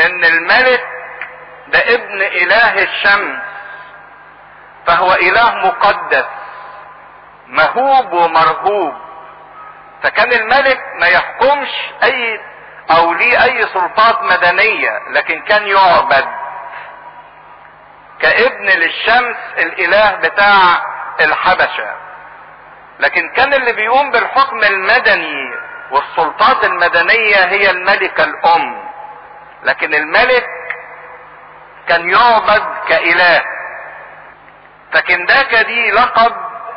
[0.00, 0.84] إن الملك
[1.68, 3.42] ده ابن إله الشمس.
[4.86, 6.24] فهو إله مقدس
[7.46, 8.94] مهوب ومرهوب.
[10.02, 11.68] فكان الملك ما يحكمش
[12.02, 12.40] أي
[12.90, 16.41] أو ليه أي سلطات مدنية لكن كان يعبد.
[18.22, 20.82] كابن للشمس الإله بتاع
[21.20, 21.94] الحبشة.
[22.98, 25.50] لكن كان اللي بيقوم بالحكم المدني
[25.90, 28.82] والسلطات المدنية هي الملكة الأم.
[29.62, 30.46] لكن الملك
[31.88, 33.42] كان يعبد كإله.
[34.92, 36.32] فكنداكا دي لقب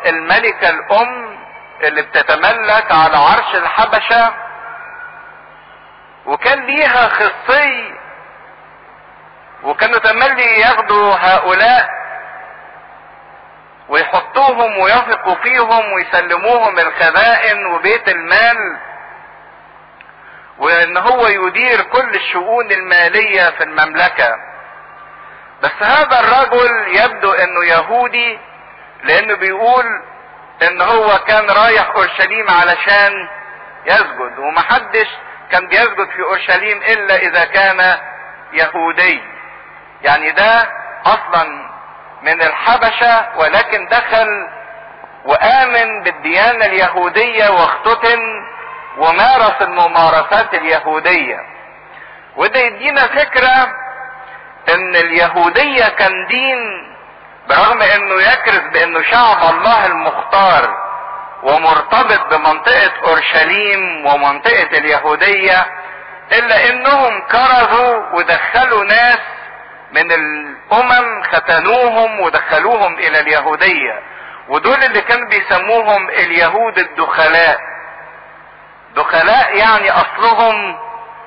[0.05, 1.37] الملكة الأم
[1.83, 4.33] اللي بتتملك على عرش الحبشة.
[6.25, 7.94] وكان ليها خصي
[9.65, 11.89] وكانوا تملي ياخدوا هؤلاء
[13.89, 18.77] ويحطوهم ويثقوا فيهم ويسلموهم الخزائن وبيت المال
[20.57, 24.35] وإن هو يدير كل الشؤون المالية في المملكة.
[25.63, 28.39] بس هذا الرجل يبدو إنه يهودي
[29.03, 29.85] لأنه بيقول
[30.63, 33.13] إن هو كان رايح أورشليم علشان
[33.85, 35.07] يسجد ومحدش
[35.51, 37.97] كان بيسجد في أورشليم إلا إذا كان
[38.53, 39.34] يهودي.
[40.01, 40.67] يعني ده
[41.05, 41.69] أصلا
[42.21, 44.27] من الحبشة ولكن دخل
[45.25, 48.19] وآمن بالديانة اليهودية واختتن
[48.97, 51.37] ومارس الممارسات اليهودية.
[52.37, 53.67] وده يدينا فكرة
[54.69, 56.57] إن اليهودية كان دين
[57.49, 60.85] برغم إنه يكرز بإنه شعب الله المختار
[61.43, 65.65] ومرتبط بمنطقة أورشليم ومنطقة اليهودية
[66.31, 69.19] إلا إنهم كرزوا ودخلوا ناس
[69.95, 74.01] من الأمم ختنوهم ودخلوهم إلى اليهودية.
[74.47, 77.59] ودول اللي كانوا بيسموهم اليهود الدخلاء.
[78.95, 80.77] دخلاء يعني أصلهم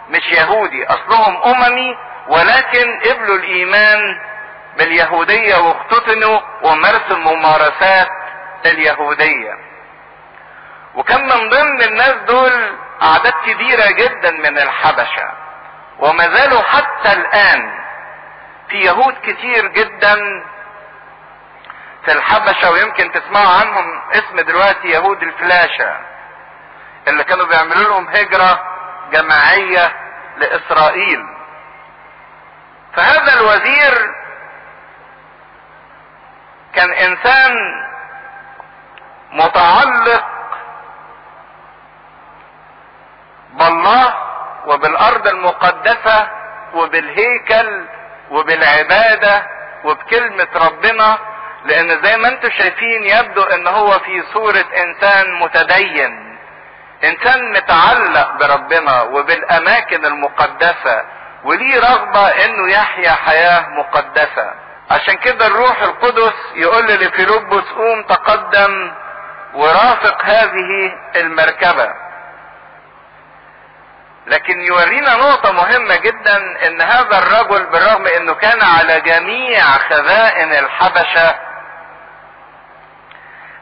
[0.09, 1.97] مش يهودي أصلهم أممي
[2.29, 4.01] ولكن قبلوا الإيمان
[4.79, 8.09] باليهودية واختتنوا ومارسوا الممارسات
[8.67, 9.53] اليهودية.
[10.95, 12.53] وكان من ضمن الناس دول
[13.03, 15.33] أعداد كبيرة جدا من الحبشة.
[15.99, 17.88] وما زالوا حتى الآن
[18.69, 20.15] في يهود كتير جدا
[22.05, 25.97] في الحبشة ويمكن تسمعوا عنهم اسم دلوقتي يهود الفلاشة
[27.09, 28.61] اللي كانوا بيعملوا لهم هجرة
[29.13, 29.93] جماعية
[30.37, 31.25] لإسرائيل.
[32.97, 34.15] فهذا الوزير
[36.75, 37.57] كان إنسان
[39.33, 40.25] متعلق
[43.53, 44.15] بالله
[44.67, 46.29] وبالأرض المقدسة
[46.75, 47.87] وبالهيكل
[48.31, 49.43] وبالعبادة
[49.85, 51.19] وبكلمة ربنا
[51.65, 56.39] لأن زي ما أنتم شايفين يبدو إن هو في صورة إنسان متدين
[57.05, 61.03] إنسان متعلق بربنا وبالأماكن المقدسة
[61.45, 64.55] وليه رغبة إنه يحيا حياة مقدسة.
[64.91, 68.93] عشان كده الروح القدس يقول لفيلبس قوم تقدم
[69.55, 72.08] ورافق هذه المركبة.
[74.29, 81.35] لكن يورينا نقطة مهمة جدا إن هذا الرجل بالرغم إنه كان على جميع خزائن الحبشة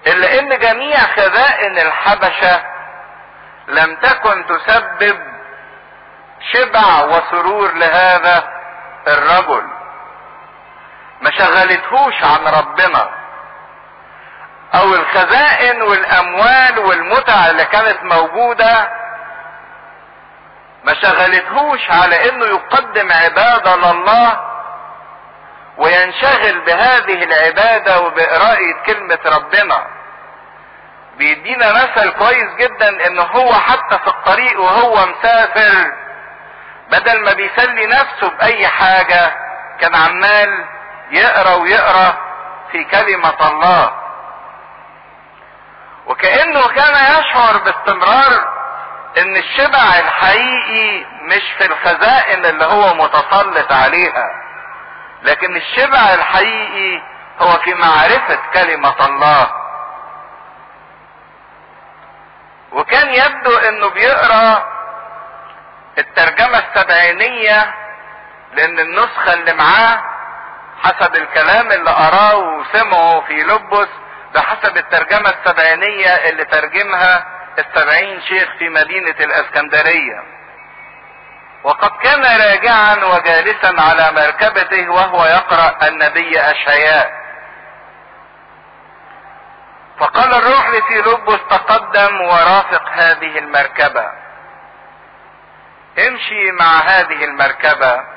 [0.07, 2.63] إلا إن جميع خزائن الحبشة
[3.69, 5.19] لم تكن تسبب
[6.53, 8.49] شبع وسرور لهذا
[9.09, 9.63] الرجل.
[11.21, 13.11] ما شغلتهوش عن ربنا.
[14.75, 18.89] أو الخزائن والأموال والمتع اللي كانت موجودة
[20.87, 24.41] ما شغلتهوش على إنه يقدم عبادة لله
[25.79, 29.87] وينشغل بهذه العبادة وبقراءة كلمة ربنا.
[31.17, 35.93] بيدينا مثل كويس جدا ان هو حتى في الطريق وهو مسافر.
[36.91, 39.33] بدل ما بيسلي نفسه بأي حاجة
[39.81, 40.65] كان عمال
[41.11, 42.17] يقرأ ويقرأ
[42.73, 43.93] في كلمة الله.
[46.07, 48.56] وكأنه كان يشعر باستمرار
[49.19, 54.27] إن الشبع الحقيقي مش في الخزائن اللي هو متسلط عليها
[55.23, 57.03] لكن الشبع الحقيقي
[57.41, 59.51] هو في معرفة كلمة الله.
[62.73, 64.65] وكان يبدو إنه بيقرأ
[65.99, 67.75] الترجمة السبعينية
[68.53, 70.03] لأن النسخة اللي معاه
[70.83, 73.89] حسب الكلام اللي قراه وسمعه في لبس
[74.35, 77.27] بحسب الترجمة السبعينية اللي ترجمها
[77.59, 80.23] السبعين شيخ في مدينة الإسكندرية.
[81.65, 87.27] وقد كان راجعا وجالسا على مركبته وهو يقرأ النبي اشعياء
[89.99, 94.11] فقال الروح لفيلبس تقدم ورافق هذه المركبة.
[95.99, 98.17] امشي مع هذه المركبة.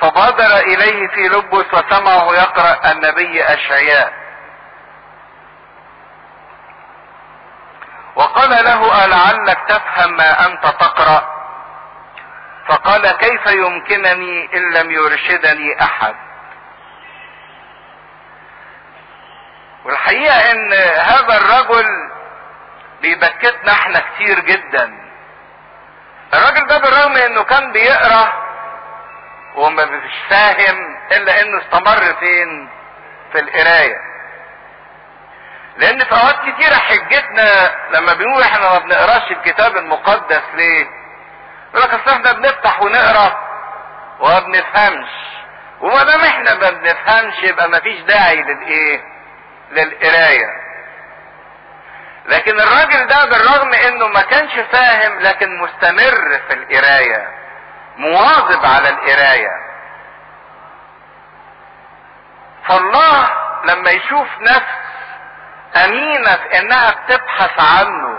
[0.00, 4.23] فبادر إليه فيلبس وسمعه يقرأ النبي اشعياء
[8.16, 11.34] وقال له ألعلك تفهم ما أنت تقرأ؟
[12.66, 16.14] فقال كيف يمكنني إن لم يرشدني أحد؟
[19.84, 21.86] والحقيقة إن هذا الرجل
[23.02, 24.94] بيبكتنا إحنا كتير جدا.
[26.34, 28.32] الراجل ده بالرغم إنه كان بيقرأ
[29.56, 30.00] وما
[30.30, 30.76] فاهم
[31.12, 32.68] إلا إنه استمر فين؟
[33.32, 34.13] في القراية.
[35.76, 40.86] لأن في أوقات كتيرة حجتنا لما بنقول إحنا ما بنقراش الكتاب المقدس ليه؟
[41.74, 43.38] يقول لك أصل إحنا بنفتح ونقرأ
[44.20, 45.08] وما بنفهمش.
[45.80, 49.00] وما دام إحنا ما بنفهمش يبقى ما فيش داعي للإيه؟
[49.70, 50.46] للقراية.
[52.26, 57.28] لكن الراجل ده بالرغم إنه ما كانش فاهم لكن مستمر في القراية
[57.96, 59.50] مواظب على القراية.
[62.68, 63.30] فالله
[63.64, 64.83] لما يشوف نفس
[65.76, 68.18] امينة في انها بتبحث عنه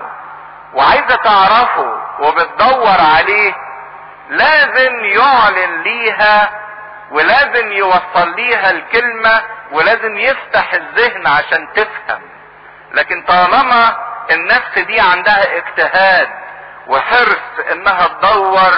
[0.74, 3.54] وعايزة تعرفه وبتدور عليه
[4.30, 6.50] لازم يعلن ليها
[7.12, 9.42] ولازم يوصل ليها الكلمة
[9.72, 12.22] ولازم يفتح الذهن عشان تفهم.
[12.94, 13.96] لكن طالما
[14.32, 16.30] النفس دي عندها اجتهاد
[16.88, 18.74] وحرص إنها تدور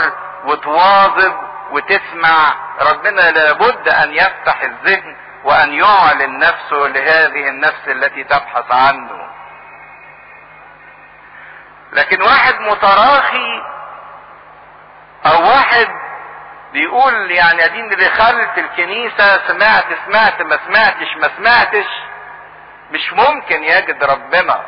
[0.45, 1.33] وتواظب
[1.71, 2.53] وتسمع
[2.91, 5.15] ربنا لابد أن يفتح الذهن
[5.47, 9.29] وأن يعلن نفسه لهذه النفس التي تبحث عنه.
[11.93, 13.61] لكن واحد متراخي
[15.25, 15.87] أو واحد
[16.73, 21.87] بيقول يعني اديني دخلت الكنيسة سمعت سمعت ما سمعتش ما سمعتش
[22.91, 24.65] مش ممكن يجد ربنا.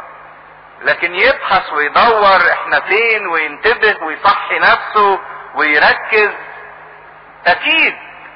[0.82, 5.19] لكن يبحث ويدور إحنا فين وينتبه ويصحي نفسه
[5.55, 6.32] ويركز.
[7.47, 7.95] أكيد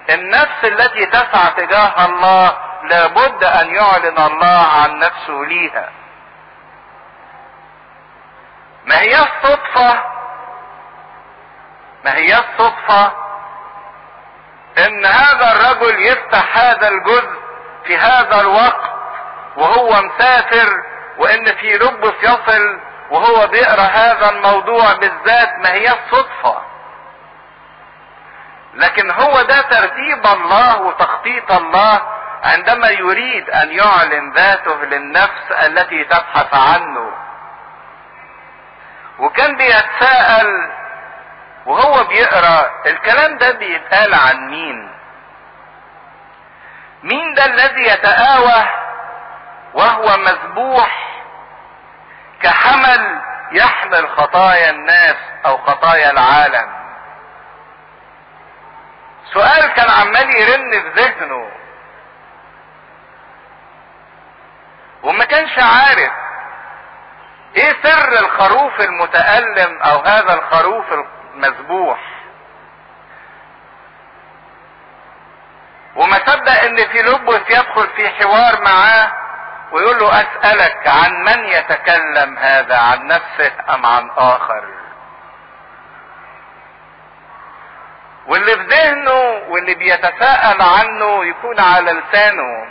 [0.09, 5.89] النفس التي تسعى تجاه الله لابد أن يعلن الله عن نفسه ليها.
[8.85, 10.03] ما هي الصدفة؟
[12.05, 13.11] ما هي الصدفة؟
[14.77, 17.43] إن هذا الرجل يفتح هذا الجزء
[17.85, 18.91] في هذا الوقت
[19.57, 20.83] وهو مسافر
[21.17, 22.79] وإن في لبس يصل
[23.11, 26.72] وهو بيقرأ هذا الموضوع بالذات ما هي الصدفة؟
[28.75, 32.01] لكن هو ده ترتيب الله وتخطيط الله
[32.43, 37.11] عندما يريد أن يعلن ذاته للنفس التي تبحث عنه.
[39.19, 40.71] وكان بيتساءل
[41.65, 44.93] وهو بيقرأ الكلام ده بيتقال عن مين؟
[47.03, 48.65] مين ده الذي يتآوه
[49.73, 51.13] وهو مذبوح
[52.41, 53.21] كحمل
[53.51, 55.15] يحمل خطايا الناس
[55.45, 56.82] أو خطايا العالم؟
[59.33, 61.51] سؤال كان عمال يرن في ذهنه.
[65.03, 66.11] وما كانش عارف
[67.55, 70.85] إيه سر الخروف المتألم أو هذا الخروف
[71.33, 71.99] المذبوح.
[75.95, 79.11] وما صدق إن في لبس يدخل في حوار معاه
[79.71, 84.82] ويقول له أسألك عن من يتكلم هذا عن نفسه أم عن آخر؟
[88.27, 92.67] واللي في ذهنه واللي بيتساءل عنه يكون على لسانه.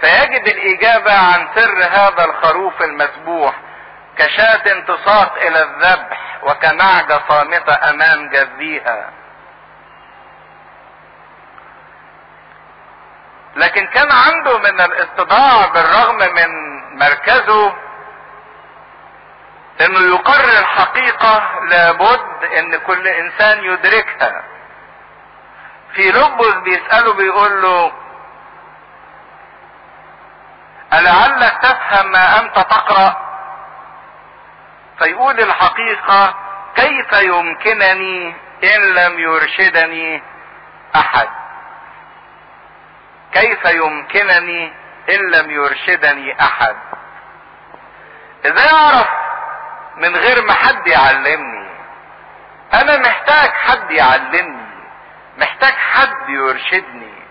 [0.00, 3.54] فيجد الإجابة عن سر هذا الخروف المذبوح
[4.18, 9.10] كشاة تساق إلى الذبح وكنعجة صامتة أمام جذيها.
[13.56, 16.48] لكن كان عنده من الاستطاع بالرغم من
[16.98, 17.74] مركزه
[19.80, 24.51] إنه يقرر الحقيقة لابد إن كل إنسان يدركها.
[25.94, 27.92] في لبس بيسأله بيقول له
[30.92, 33.16] ألعلك تفهم ما أنت تقرأ؟
[34.98, 36.34] فيقول الحقيقة
[36.76, 38.34] كيف يمكنني
[38.64, 40.22] إن لم يرشدني
[40.96, 41.28] أحد؟
[43.32, 44.72] كيف يمكنني
[45.10, 46.76] إن لم يرشدني أحد؟
[48.44, 49.08] إذا أعرف
[49.96, 51.68] من غير ما حد يعلمني
[52.74, 54.61] أنا محتاج حد يعلمني.
[55.38, 57.22] محتاج حد يرشدني.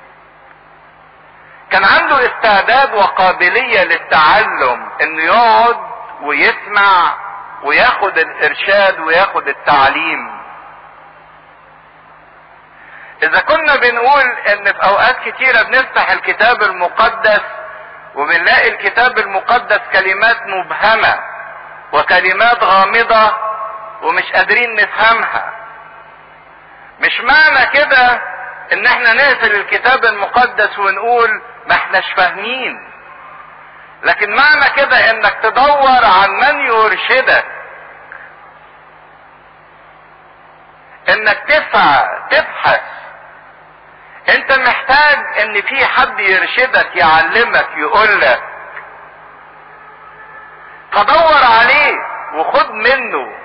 [1.71, 5.77] كان عنده استعداد وقابلية للتعلم إنه يقعد
[6.21, 7.17] ويسمع
[7.63, 10.41] وياخد الإرشاد وياخد التعليم.
[13.23, 17.41] إذا كنا بنقول إن في أوقات كتيرة بنفتح الكتاب المقدس
[18.15, 21.19] وبنلاقي الكتاب المقدس كلمات مبهمة
[21.93, 23.37] وكلمات غامضة
[24.01, 25.60] ومش قادرين نفهمها.
[27.01, 28.21] مش معنى كده
[28.73, 32.91] إن إحنا نقفل الكتاب المقدس ونقول ما إحناش فاهمين.
[34.03, 37.45] لكن معنى كده إنك تدور عن من يرشدك.
[41.09, 42.81] إنك تسعى تبحث.
[44.29, 48.43] أنت محتاج إن في حد يرشدك يعلمك يقولك.
[50.91, 51.95] فدور عليه
[52.35, 53.37] وخد منه.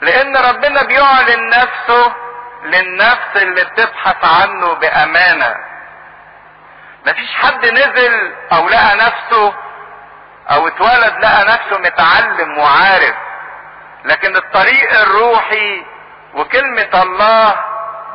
[0.00, 2.14] لأن ربنا بيعلن نفسه
[2.64, 5.54] للنفس اللي بتبحث عنه بأمانة.
[7.06, 9.54] مفيش حد نزل أو لقى نفسه
[10.50, 13.14] أو اتولد لقى نفسه متعلم وعارف.
[14.04, 15.86] لكن الطريق الروحي
[16.34, 17.54] وكلمة الله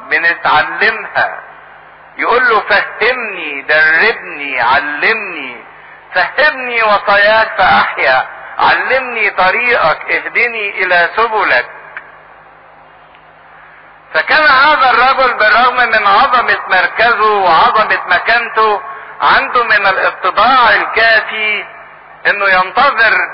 [0.09, 1.39] بنتعلمها.
[2.17, 5.63] يقول له فهمني دربني علمني.
[6.13, 8.27] فهمني وصاياك فأحيا.
[8.59, 11.65] علمني طريقك اهدني إلى سبلك.
[14.13, 18.81] فكان هذا الرجل بالرغم من عظمة مركزه وعظمة مكانته
[19.21, 21.65] عنده من الاتضاع الكافي
[22.27, 23.27] إنه ينتظر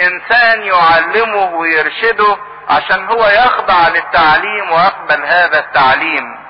[0.00, 2.36] إنسان يعلمه ويرشده
[2.68, 6.46] عشان هو يخضع للتعليم ويقبل هذا التعليم.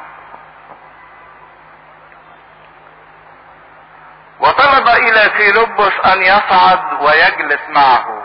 [4.41, 8.23] وطلب إلى فيلبس أن يصعد ويجلس معه.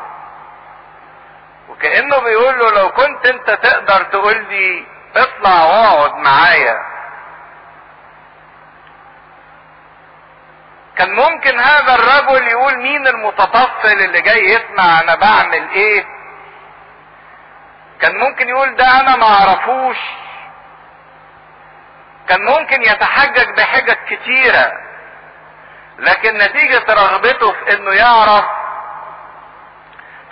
[1.70, 6.78] وكأنه بيقول له لو كنت أنت تقدر تقول لي اطلع واقعد معايا.
[10.96, 16.06] كان ممكن هذا الرجل يقول مين المتطفل اللي جاي يسمع أنا بعمل إيه؟
[18.02, 19.26] كان ممكن يقول ده أنا ما
[22.30, 24.72] كان ممكن يتحجج بحجج كتيرة.
[26.00, 28.46] لكن نتيجة رغبته في إنه يعرف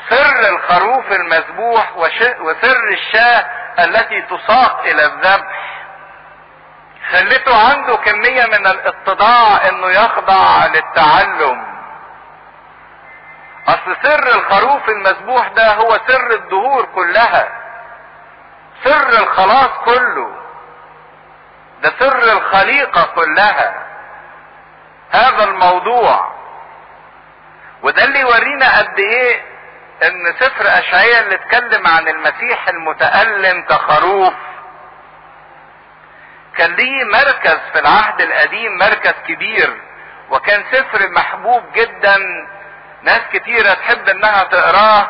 [0.10, 1.98] سر الخروف المذبوح
[2.42, 5.70] وسر الشاة التي تساق إلى الذبح
[7.12, 11.80] خلته عنده كمية من الاتضاع إنه يخضع للتعلم.
[13.68, 17.50] أصل سر الخروف المذبوح ده هو سر الدهور كلها.
[18.84, 20.36] سر الخلاص كله.
[21.82, 23.86] ده سر الخليقة كلها.
[25.12, 26.34] هذا الموضوع.
[27.84, 29.49] وده اللي يورينا قد إيه
[30.04, 34.34] إن سفر اشعياء اللي اتكلم عن المسيح المتألم كخروف
[36.58, 39.82] كان ليه مركز في العهد القديم مركز كبير
[40.30, 42.18] وكان سفر محبوب جدا
[43.04, 45.10] ناس كتيرة تحب إنها تقراه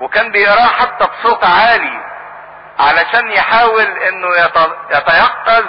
[0.00, 2.00] وكان بيقراه حتى بصوت عالي
[2.78, 4.28] علشان يحاول إنه
[4.90, 5.64] يتيقظ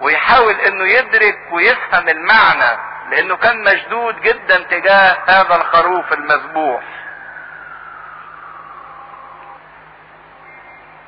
[0.00, 2.78] ويحاول إنه يدرك ويفهم المعنى
[3.10, 6.82] لأنه كان مشدود جدا تجاه هذا الخروف المذبوح.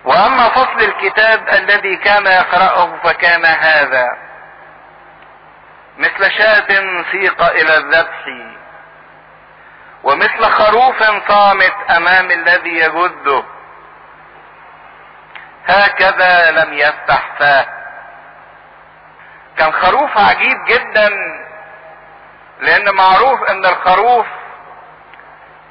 [0.05, 4.09] وأما فصل الكتاب الذي كان يقرأه فكان هذا.
[5.99, 6.67] مثل شاة
[7.13, 8.25] سيق إلى الذبح
[10.03, 13.45] ومثل خروف صامت أمام الذي يجده.
[15.67, 17.67] هكذا لم يفتح فاه.
[19.59, 21.11] كان خروف عجيب جدا
[22.61, 24.27] لأن معروف أن الخروف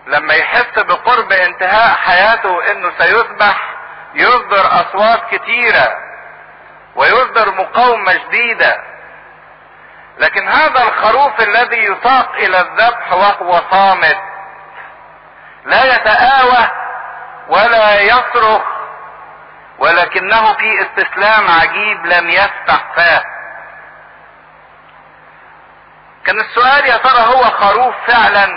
[0.08, 3.81] لما يحس بقرب انتهاء حياته إنه سيذبح
[4.14, 5.98] يصدر أصوات كتيرة
[6.96, 8.78] ويصدر مقاومة شديدة
[10.18, 14.18] لكن هذا الخروف الذي يساق إلى الذبح وهو صامت
[15.66, 16.72] لا يتآوه
[17.50, 18.62] ولا يصرخ
[19.80, 23.24] ولكنه في استسلام عجيب لم يفتح فاه.
[26.26, 28.48] كان السؤال يا ترى هو خروف فعلا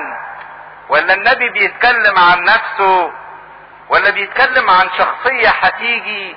[0.88, 3.12] ولا النبي بيتكلم عن نفسه
[3.88, 6.36] ولا بيتكلم عن شخصية هتيجي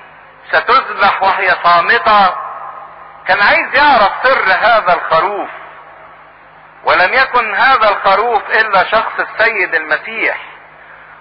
[0.52, 2.34] ستذبح وهي صامتة
[3.26, 5.48] كان عايز يعرف سر هذا الخروف.
[6.84, 10.36] ولم يكن هذا الخروف إلا شخص السيد المسيح.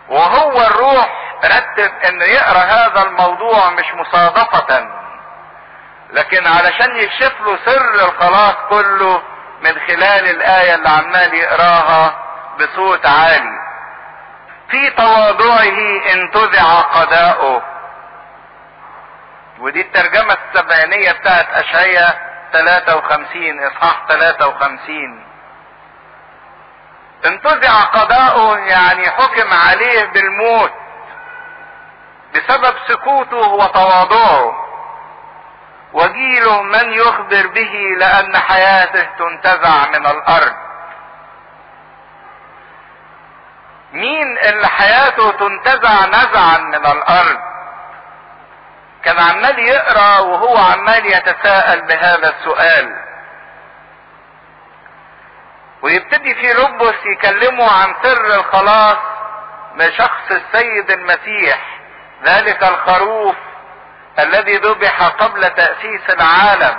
[0.10, 4.88] وهو الروح رتب إنه يقرأ هذا الموضوع مش مصادفة.
[6.10, 9.22] لكن علشان يكشف له سر الخلاص كله
[9.62, 12.16] من خلال الآية اللي عمال يقراها
[12.60, 13.66] بصوت عالي.
[14.69, 17.64] في تواضعه انتزع قضاؤه.
[19.60, 22.19] ودي الترجمة السبعينية بتاعت أشعية
[22.53, 25.23] 53 إصحاح 53
[27.26, 30.73] انتزع قضاؤه يعني حكم عليه بالموت
[32.35, 34.64] بسبب سكوته وتواضعه.
[35.94, 40.66] وجيله من يخبر به لأن حياته تنتزع من الأرض.
[43.91, 47.39] مين اللي حياته تنتزع نزعا من الأرض؟
[49.03, 53.07] كان عمال يقرأ وهو عمال يتساءل بهذا السؤال.
[55.81, 58.97] ويبتدي في لبس يكلمه عن سر الخلاص
[59.76, 61.80] بشخص السيد المسيح
[62.23, 63.35] ذلك الخروف
[64.19, 66.77] الذي ذبح قبل تأسيس العالم.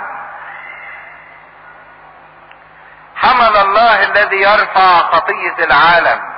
[3.15, 6.28] حمل الله الذي يرفع خطية العالم.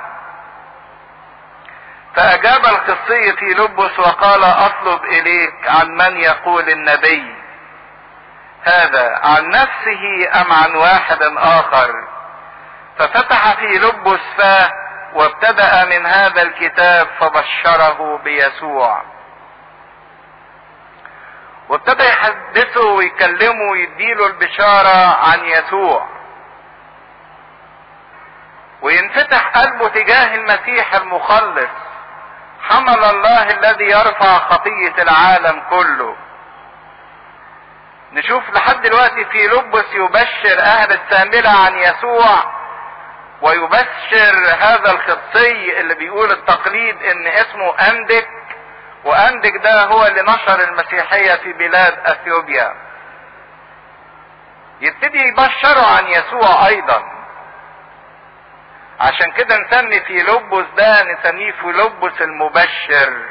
[2.16, 7.34] فأجاب القصي في لبس وقال أطلب إليك عن من يقول النبي.
[8.64, 11.90] هذا عن نفسه أم عن واحد آخر؟
[12.98, 14.70] ففتح في لبس فاه
[15.14, 19.02] وابتدأ من هذا الكتاب فبشره بيسوع.
[21.68, 26.08] وابتدى يحدثه ويكلمه ويديله البشارة عن يسوع.
[28.82, 31.91] وينفتح قلبه تجاه المسيح المخلص.
[32.62, 36.16] حمل الله الذي يرفع خطية العالم كله.
[38.12, 42.62] نشوف لحد دلوقتي في لبس يبشر أهل السامرة عن يسوع
[43.42, 48.28] ويبشر هذا الخصي اللي بيقول التقليد إن اسمه أندك
[49.04, 52.74] وأندك ده هو اللي نشر المسيحية في بلاد أثيوبيا.
[54.80, 57.11] يبتدي يبشروا عن يسوع أيضا.
[59.02, 63.26] عشان كده نسمي فيلبس ده نسميه فيلبس المبشر.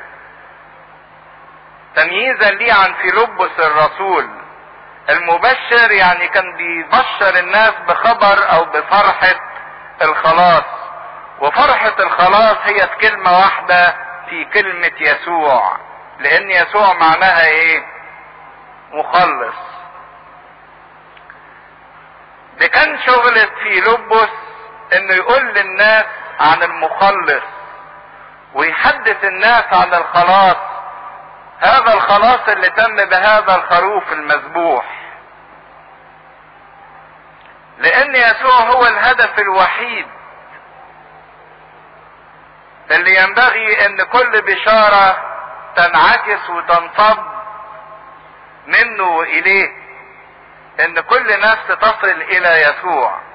[1.95, 4.29] تمييزا ليه عن فيلبس الرسول.
[5.09, 9.35] المبشر يعني كان بيبشر الناس بخبر أو بفرحة
[10.01, 10.63] الخلاص.
[11.39, 13.95] وفرحة الخلاص هي في كلمة واحدة
[14.29, 15.77] في كلمة يسوع.
[16.19, 17.85] لأن يسوع معناها إيه؟
[18.91, 19.55] مخلص.
[22.59, 24.29] ده كان شغلة فيلبس
[24.93, 26.05] إنه يقول للناس
[26.39, 27.43] عن المخلص
[28.53, 30.57] ويحدث الناس عن الخلاص.
[31.59, 34.85] هذا الخلاص اللي تم بهذا الخروف المذبوح.
[37.77, 40.07] لأن يسوع هو الهدف الوحيد
[42.91, 45.17] اللي ينبغي إن كل بشارة
[45.75, 47.17] تنعكس وتنصب
[48.67, 49.67] منه وإليه.
[50.79, 53.30] إن كل نفس تصل إلى يسوع.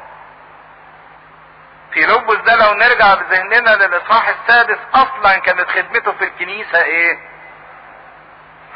[1.97, 4.79] في لبس ده لو نرجع بذهننا للإصحاح السادس.
[4.95, 7.19] أصلا كانت خدمته في الكنيسة إيه؟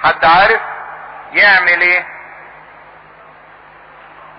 [0.02, 0.60] حد عارف؟
[1.32, 2.06] يعمل إيه؟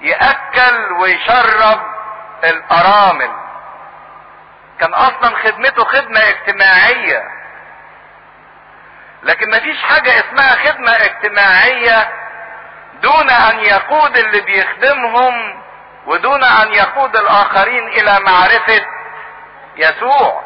[0.02, 1.82] يأكل ويشرب
[2.44, 3.32] الأرامل.
[4.80, 7.24] كان أصلا خدمته خدمة اجتماعية.
[9.24, 12.10] لكن مفيش حاجة اسمها خدمة اجتماعية
[13.02, 15.61] دون أن يقود اللي بيخدمهم
[16.06, 18.86] ودون أن يقود الآخرين إلى معرفة
[19.78, 20.44] يسوع.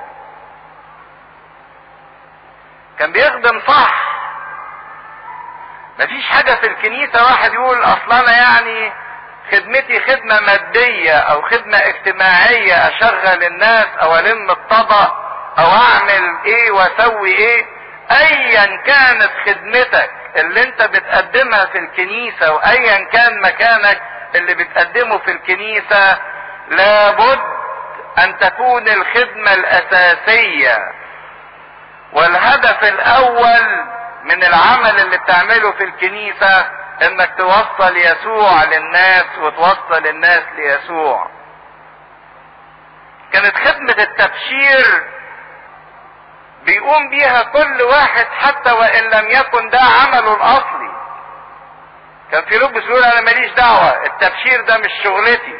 [2.99, 4.06] كان بيخدم صح.
[5.99, 8.94] مفيش حاجة في الكنيسة واحد يقول أصل أنا يعني
[9.52, 15.14] خدمتي خدمة مادية أو خدمة اجتماعية أشغل الناس أو ألم الطبق
[15.60, 17.65] أو أعمل إيه وأسوي إيه.
[18.11, 24.02] ايا كانت خدمتك اللي أنت بتقدمها في الكنيسة وايا كان مكانك
[24.35, 26.18] اللي بتقدمه في الكنيسة
[26.69, 27.39] لابد
[28.18, 30.77] أن تكون الخدمة الأساسية.
[32.14, 33.85] والهدف الأول
[34.23, 36.72] من العمل اللي بتعمله في الكنيسة
[37.02, 41.30] إنك توصل يسوع للناس وتوصل الناس ليسوع.
[43.34, 45.03] كانت خدمة التبشير
[46.64, 50.85] بيقوم بيها كل واحد حتى وإن لم يكن ده عمله الأصلي.
[52.31, 55.60] كان في لبس يقول أنا ماليش دعوة التبشير ده مش شغلتي.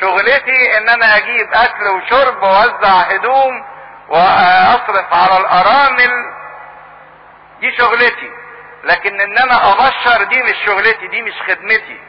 [0.00, 3.64] شغلتي إن أنا أجيب أكل وشرب واوزع هدوم
[4.08, 6.10] وأصرف على الأرامل.
[7.60, 8.30] دي شغلتي.
[8.84, 12.00] لكن إن أنا أبشر دي مش شغلتي دي مش خدمتي.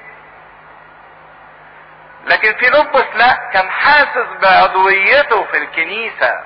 [2.25, 6.39] لكن في لبس لا كان حاسس بعضويته في الكنيسة.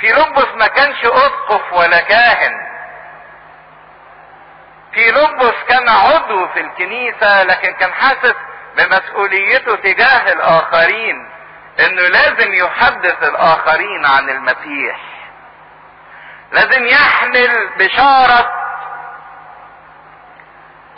[0.00, 2.52] في لبس ما كانش أسقف ولا كاهن.
[4.94, 8.34] في لبس كان عضو في الكنيسة لكن كان حاسس
[8.76, 11.30] بمسؤوليته تجاه الآخرين
[11.80, 15.00] إنه لازم يحدث الآخرين عن المسيح.
[16.52, 18.52] لازم يحمل بشارة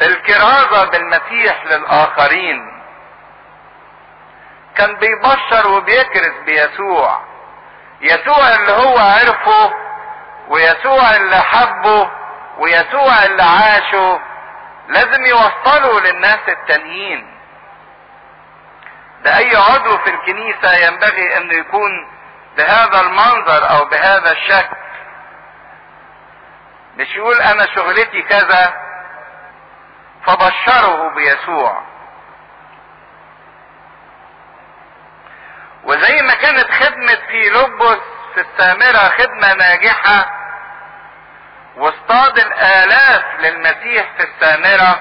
[0.02, 2.82] الكرازة بالمسيح للآخرين.
[4.76, 7.20] كان بيبشر وبيكرز بيسوع.
[8.00, 9.74] يسوع اللي هو عرفه
[10.48, 12.10] ويسوع اللي حبه
[12.58, 14.20] ويسوع اللي عاشه
[14.88, 17.38] لازم يوصله للناس التانيين.
[19.24, 21.90] ده أي عضو في الكنيسة ينبغي إنه يكون
[22.56, 24.76] بهذا المنظر أو بهذا الشكل.
[26.96, 28.74] مش يقول أنا شغلتي كذا
[30.26, 31.82] فبشره بيسوع.
[35.84, 38.02] وزي ما كانت خدمة في لبس
[38.34, 40.41] في السامرة خدمة ناجحة
[41.76, 45.00] واصطاد الآلاف للمسيح في السامرة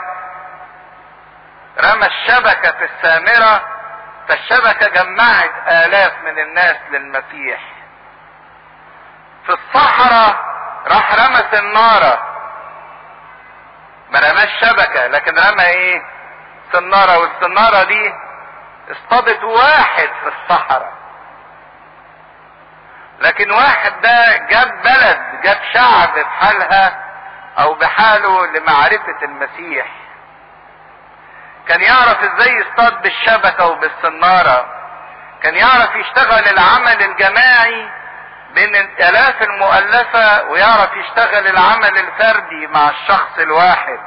[1.84, 3.62] رمى الشبكة في السامرة
[4.28, 7.60] فالشبكة جمعت آلاف من الناس للمسيح.
[9.46, 10.36] في الصحراء
[10.88, 12.28] راح رمى سنارة.
[14.12, 16.02] ما رماش شبكة لكن رمى إيه؟
[16.74, 18.14] سنارة والسنارة دي
[18.92, 20.94] اصطادت واحد في الصحراء.
[23.22, 27.04] لكن واحد ده جاب بلد جاب شعب بحالها
[27.60, 29.86] أو بحاله لمعرفة المسيح.
[31.68, 34.66] كان يعرف إزاي يصطاد بالشبكة وبالسنارة.
[35.44, 37.90] كان يعرف يشتغل العمل الجماعي
[38.54, 44.00] بين الآلاف المؤلفة ويعرف يشتغل العمل الفردي مع الشخص الواحد.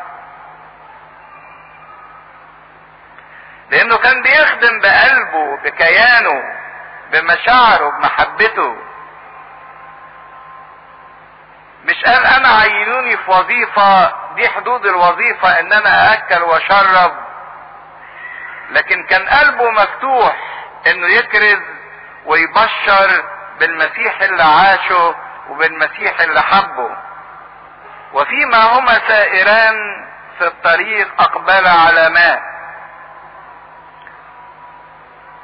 [3.70, 6.42] لأنه كان بيخدم بقلبه بكيانه
[7.12, 8.76] بمشاعره بمحبته.
[11.84, 17.12] مش قال أنا عينوني في وظيفة دي حدود الوظيفة ان أنا أكل وأشرب.
[18.70, 20.36] لكن كان قلبه مفتوح
[20.86, 21.60] إنه يكرز
[22.26, 23.24] ويبشر
[23.60, 25.14] بالمسيح اللي عاشه
[25.48, 26.90] وبالمسيح اللي حبه.
[28.12, 29.74] وفيما هما سائران
[30.38, 32.40] في الطريق أقبل على ماء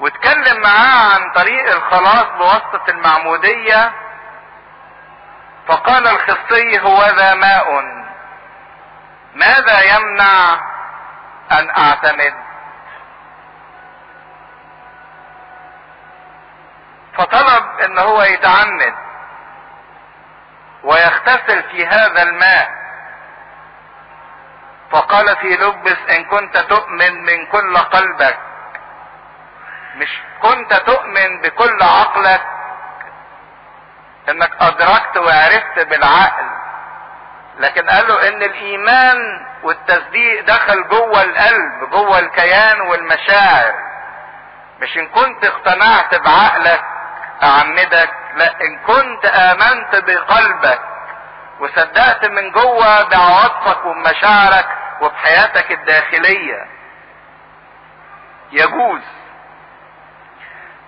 [0.00, 3.92] واتكلم معاه عن طريق الخلاص بواسطة المعمودية.
[5.66, 7.84] فقال الخصي هو ذا ماء.
[9.34, 10.60] ماذا يمنع
[11.52, 12.34] أن أعتمد؟
[17.14, 18.94] فطلب إن هو يتعمد
[20.84, 22.70] ويغتسل في هذا الماء.
[24.90, 28.38] فقال في لبس إن كنت تؤمن من كل قلبك.
[29.96, 32.42] مش كنت تؤمن بكل عقلك
[34.28, 36.50] إنك أدركت وعرفت بالعقل.
[37.58, 39.18] لكن قالوا إن الإيمان
[39.62, 43.74] والتصديق دخل جوه القلب جوه الكيان والمشاعر.
[44.80, 46.84] مش إن كنت اقتنعت بعقلك
[47.42, 50.80] أعمدك لا إن كنت آمنت بقلبك
[51.60, 54.66] وصدقت من جوه بعواطفك ومشاعرك
[55.00, 56.66] وبحياتك الداخلية.
[58.52, 59.02] يجوز.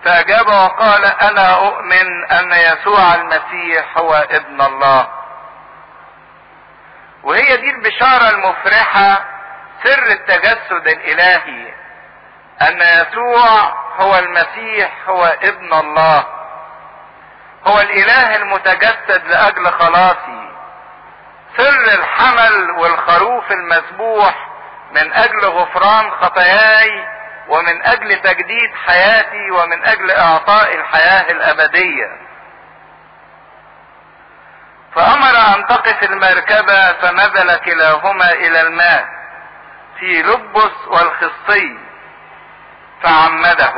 [0.05, 5.07] فأجاب وقال أنا أؤمن أن يسوع المسيح هو ابن الله؟
[7.23, 9.25] وهي دي البشارة المفرحة
[9.83, 11.73] سر التجسد الإلهي
[12.61, 16.25] أن يسوع هو المسيح هو ابن الله.
[17.67, 20.49] هو الإله المتجسد لأجل خلاصي.
[21.57, 24.47] سر الحمل والخروف المذبوح
[24.91, 27.07] من أجل غفران خطاياي
[27.47, 32.07] ومن أجل تجديد حياتي ومن أجل إعطاء الحياة الأبدية.
[34.95, 39.05] فأمر أن تقف المركبة فنزل كلاهما إلى الماء
[39.99, 41.79] في لبس والخصي
[43.01, 43.73] فعمده.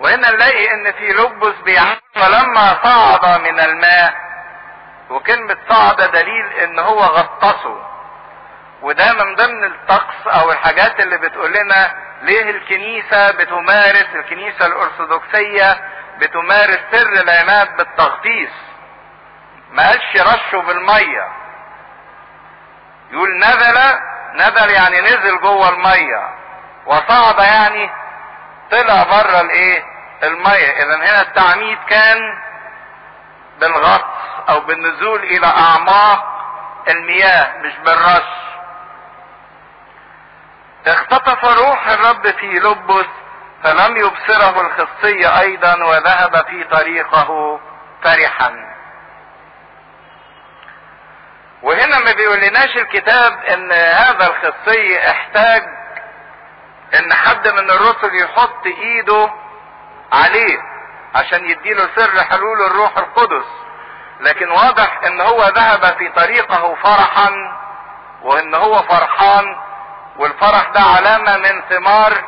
[0.00, 4.14] وهنا نلاقي إن في لبس بيعمد فلما صعد من الماء
[5.10, 7.95] وكلمة صعد دليل إن هو غطسه.
[8.82, 15.80] وده من ضمن الطقس أو الحاجات اللي بتقول لنا ليه الكنيسة بتمارس الكنيسة الأرثوذكسية
[16.18, 18.50] بتمارس سر العماد بالتغطيس.
[19.70, 21.28] ما قالش رشه بالمية
[23.10, 23.78] يقول نزل
[24.34, 26.34] نزل يعني نزل جوه المية.
[26.86, 27.90] وصعد يعني
[28.70, 29.82] طلع بره الإيه؟
[30.22, 30.70] المية.
[30.82, 32.18] اذا هنا التعميد كان
[33.60, 36.24] بالغطس أو بالنزول إلى أعماق
[36.88, 38.46] المياه مش بالرش.
[40.92, 43.06] اختطف روح الرب في لبس
[43.62, 47.60] فلم يبصره الخصي أيضا وذهب في طريقه
[48.02, 48.52] فرحا.
[51.62, 55.62] وهنا ما بيقولناش الكتاب إن هذا الخصي احتاج
[56.98, 59.30] إن حد من الرسل يحط إيده
[60.12, 60.58] عليه
[61.14, 63.46] عشان يديله سر حلول الروح القدس.
[64.20, 67.30] لكن واضح إن هو ذهب في طريقه فرحا
[68.22, 69.44] وإن هو فرحان
[70.18, 72.24] والفرح ده علامة من ثمار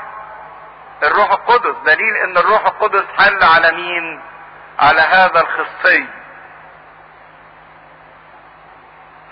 [1.02, 1.76] الروح القدس.
[1.84, 4.22] دليل إن الروح القدس حل على مين؟
[4.78, 6.06] على هذا الخصي.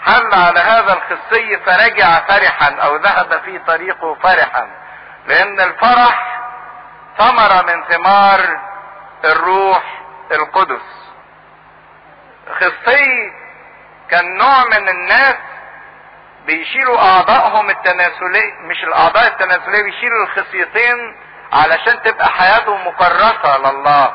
[0.01, 4.69] حل على هذا الخصي فرجع فرحا أو ذهب في طريقه فرحا.
[5.27, 6.41] لأن الفرح
[7.19, 8.41] ثمرة من ثمار
[9.25, 10.03] الروح
[10.33, 11.07] القدس.
[12.61, 13.33] خصي
[14.11, 15.37] كان نوع من الناس
[16.47, 21.17] بيشيلوا اعضائهم التناسلية مش الاعضاء التناسلية بيشيلوا الخصيتين
[21.53, 24.15] علشان تبقى حياتهم مكرسة لله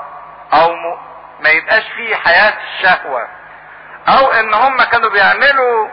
[0.53, 0.97] أو م...
[1.39, 3.27] ما يبقاش فيه حياة الشهوة
[4.07, 5.87] أو إن هم كانوا بيعملوا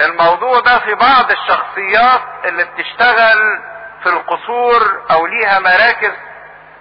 [0.00, 3.62] الموضوع ده في بعض الشخصيات اللي بتشتغل
[4.02, 6.12] في القصور أو ليها مراكز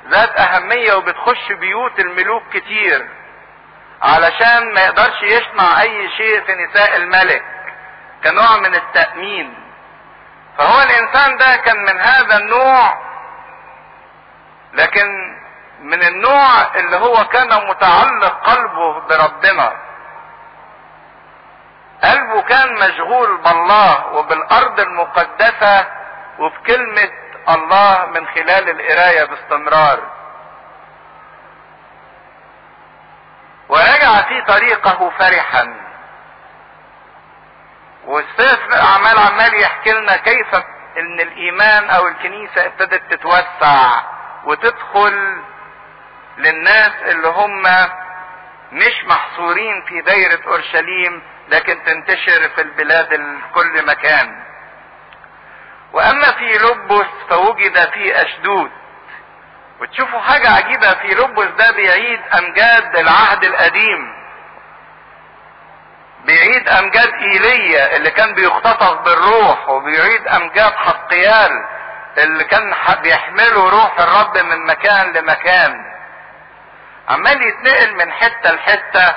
[0.10, 3.10] ذات أهمية وبتخش بيوت الملوك كتير
[4.02, 7.44] علشان ما يقدرش يصنع أي شيء في نساء الملك.
[8.26, 9.54] كنوع من التأمين.
[10.58, 12.98] فهو الإنسان ده كان من هذا النوع
[14.74, 15.36] لكن
[15.80, 19.72] من النوع اللي هو كان متعلق قلبه بربنا.
[22.04, 25.88] قلبه كان مشغول بالله وبالأرض المقدسة
[26.40, 27.12] وبكلمة
[27.50, 30.00] الله من خلال القراية باستمرار.
[33.70, 35.85] ورجع في طريقه فرحا.
[38.06, 40.56] والسفر اعمال عمال يحكي لنا كيف
[40.98, 44.02] إن الإيمان أو الكنيسة ابتدت تتوسع
[44.44, 45.38] وتدخل
[46.38, 47.62] للناس اللي هم
[48.72, 54.44] مش محصورين في دايرة أورشليم لكن تنتشر في البلاد كل مكان.
[55.94, 58.72] وأما في لبس فوجد في أشدود.
[59.82, 64.15] وتشوفوا حاجة عجيبة في لبس ده بيعيد أمجاد العهد القديم.
[66.26, 71.52] بيعيد أمجاد إيليا اللي كان بيختطف بالروح وبيعيد أمجاد حقيال
[72.18, 72.74] اللي كان
[73.04, 75.86] بيحملوا روح الرب من مكان لمكان.
[77.10, 79.16] عمال يتنقل من حتة لحتة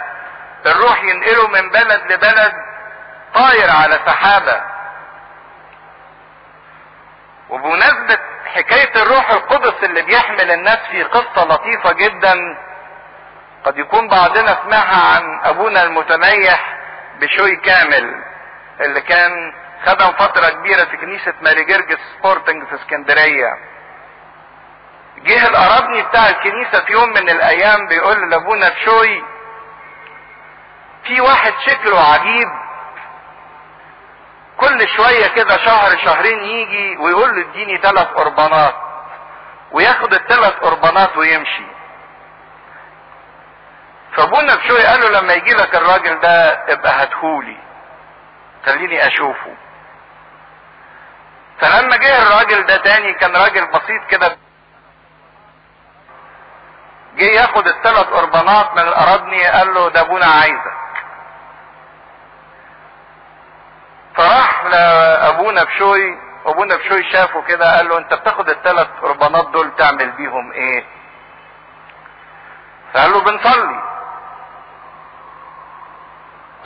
[0.67, 2.53] الروح ينقله من بلد لبلد
[3.35, 4.63] طاير على سحابة.
[7.51, 8.19] وبمناسبة
[8.55, 12.35] حكاية الروح القدس اللي بيحمل الناس في قصة لطيفة جدا
[13.65, 16.78] قد يكون بعضنا سمعها عن أبونا المتنيح
[17.21, 18.25] بشوي كامل
[18.81, 19.53] اللي كان
[19.87, 23.49] خدم فترة كبيرة في كنيسة ماري جرجس سبورتنج في اسكندرية.
[25.19, 29.25] جه القرابني بتاع الكنيسة في يوم من الأيام بيقول لأبونا بشوي
[31.05, 32.49] في واحد شكله عجيب.
[34.57, 38.75] كل شوية كده شهر شهرين يجي ويقول له اديني ثلاث قربانات
[39.73, 41.78] وياخد الثلاث قربانات ويمشي.
[44.19, 47.57] فابونا بشوي قال له لما يجي لك الراجل ده ابقى هاتهولي.
[48.67, 49.55] خليني أشوفه.
[51.61, 54.37] فلما جه الراجل ده تاني كان راجل بسيط كده
[57.17, 60.79] جه ياخد الثلاث قربانات من الارابني قال له ده أبونا عايزك.
[64.17, 70.11] فراح لأبونا بشوي أبونا بشوي شافه كده قال له أنت بتاخد الثلاث قربانات دول تعمل
[70.11, 70.85] بيهم إيه؟
[72.95, 73.98] فقال له بنصلي.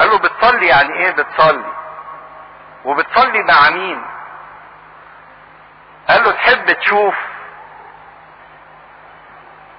[0.03, 1.73] قال له بتصلي يعني إيه بتصلي؟
[2.85, 4.05] وبتصلي مع مين؟
[6.09, 7.15] قال له تحب تشوف؟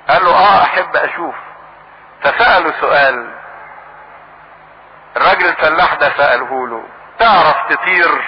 [0.09, 1.35] قال له آه أحب أشوف.
[2.21, 3.35] فسأله سؤال.
[5.17, 6.83] الراجل الفلاح ده سأله له
[7.19, 8.21] تعرف تطير؟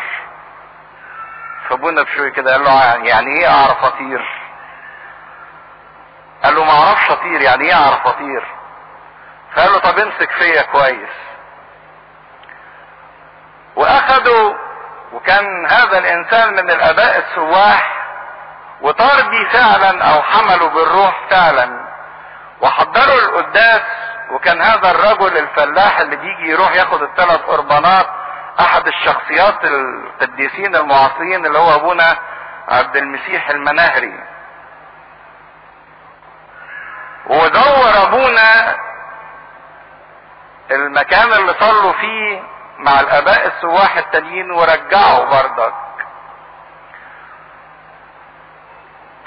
[1.69, 4.25] فابونا بشوي كده قال له يعني إيه أعرف أطير؟
[6.43, 8.45] قال له ما أعرفش أطير يعني إيه أعرف أطير؟
[9.55, 11.09] فقال له طب امسك فيا كويس.
[14.25, 14.53] واخدوا
[15.13, 18.05] وكان هذا الإنسان من الآباء السواح
[18.81, 21.85] وطار فعلا أو حملوا بالروح فعلا.
[22.61, 23.81] وحضروا القداس
[24.31, 28.05] وكان هذا الرجل الفلاح اللي بيجي يروح ياخد الثلاث قربانات
[28.59, 32.17] أحد الشخصيات القديسين المعاصرين اللي هو أبونا
[32.69, 34.23] عبد المسيح المناهري.
[37.27, 38.75] ودور أبونا
[40.71, 45.73] المكان اللي صلوا فيه مع الآباء السواح التانيين ورجعوا بردك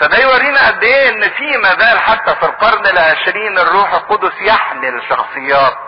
[0.01, 5.79] فده يورينا قد إيه إن في مازال حتى في القرن العشرين الروح القدس يحمل شخصيات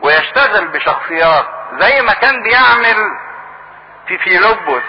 [0.00, 1.46] ويشتغل بشخصيات
[1.80, 2.96] زي ما كان بيعمل
[4.06, 4.82] في فيلبس.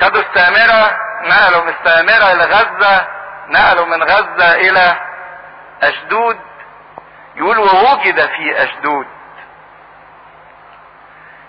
[0.00, 3.08] خدوا السامرة نقلوا من السامرة إلى غزة
[3.48, 4.96] نقلوا من غزة إلى
[5.82, 6.40] أشدود.
[7.36, 9.06] يقول ووجد في أشدود.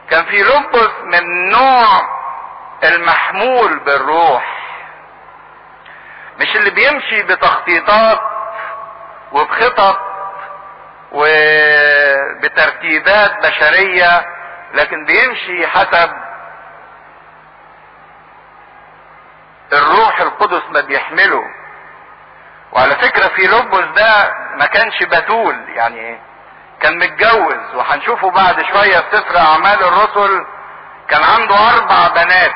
[0.09, 2.01] كان في لبس من نوع
[2.83, 4.63] المحمول بالروح.
[6.39, 8.19] مش اللي بيمشي بتخطيطات
[9.31, 9.99] وبخطط
[12.31, 14.25] وبترتيبات بشرية
[14.73, 16.11] لكن بيمشي حسب
[19.73, 21.41] الروح القدس ما بيحمله.
[22.71, 26.19] وعلى فكرة في لبس ده ما كانش بتول يعني
[26.83, 30.45] كان متجوز وهنشوفه بعد شوية في سفر أعمال الرسل
[31.07, 32.51] كان عنده أربع بنات.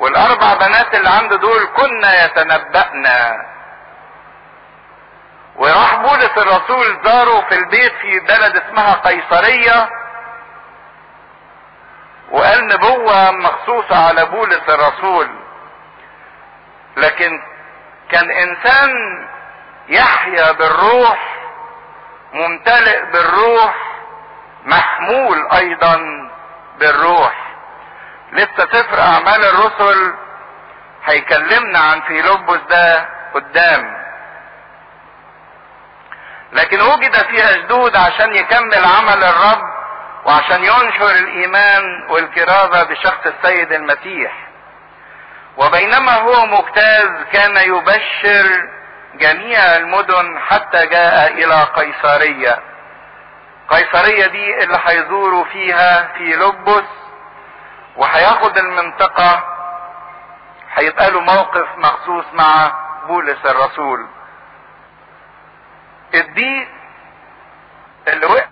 [0.00, 3.36] والأربع بنات اللي عنده دول كنا يتنبأنا.
[5.56, 9.88] وراح بولس الرسول زاره في البيت في بلد اسمها قيصرية
[12.30, 15.30] وقال نبوة مخصوصة على بولس الرسول.
[16.96, 17.30] لكن
[18.10, 18.90] كان إنسان
[19.88, 21.39] يحيا بالروح
[22.32, 23.74] ممتلئ بالروح
[24.64, 25.96] محمول أيضا
[26.78, 27.34] بالروح.
[28.32, 30.14] لسه سفر أعمال الرسل
[31.04, 34.00] هيكلمنا عن فيلبس ده قدام.
[36.52, 39.62] لكن وجد في اشدود عشان يكمل عمل الرب
[40.24, 44.32] وعشان ينشر الإيمان والكرازه بشخص السيد المسيح.
[45.56, 48.68] وبينما هو مجتاز كان يبشر
[49.14, 52.58] جميع المدن حتى جاء إلى قيصرية.
[53.68, 56.88] قيصرية دي اللي هيزوروا فيها في لبس
[57.96, 59.44] وهياخد المنطقة
[60.74, 62.72] هيبقى له موقف مخصوص مع
[63.06, 64.06] بولس الرسول.
[66.14, 66.68] الضيق
[68.08, 68.46] اللي وقع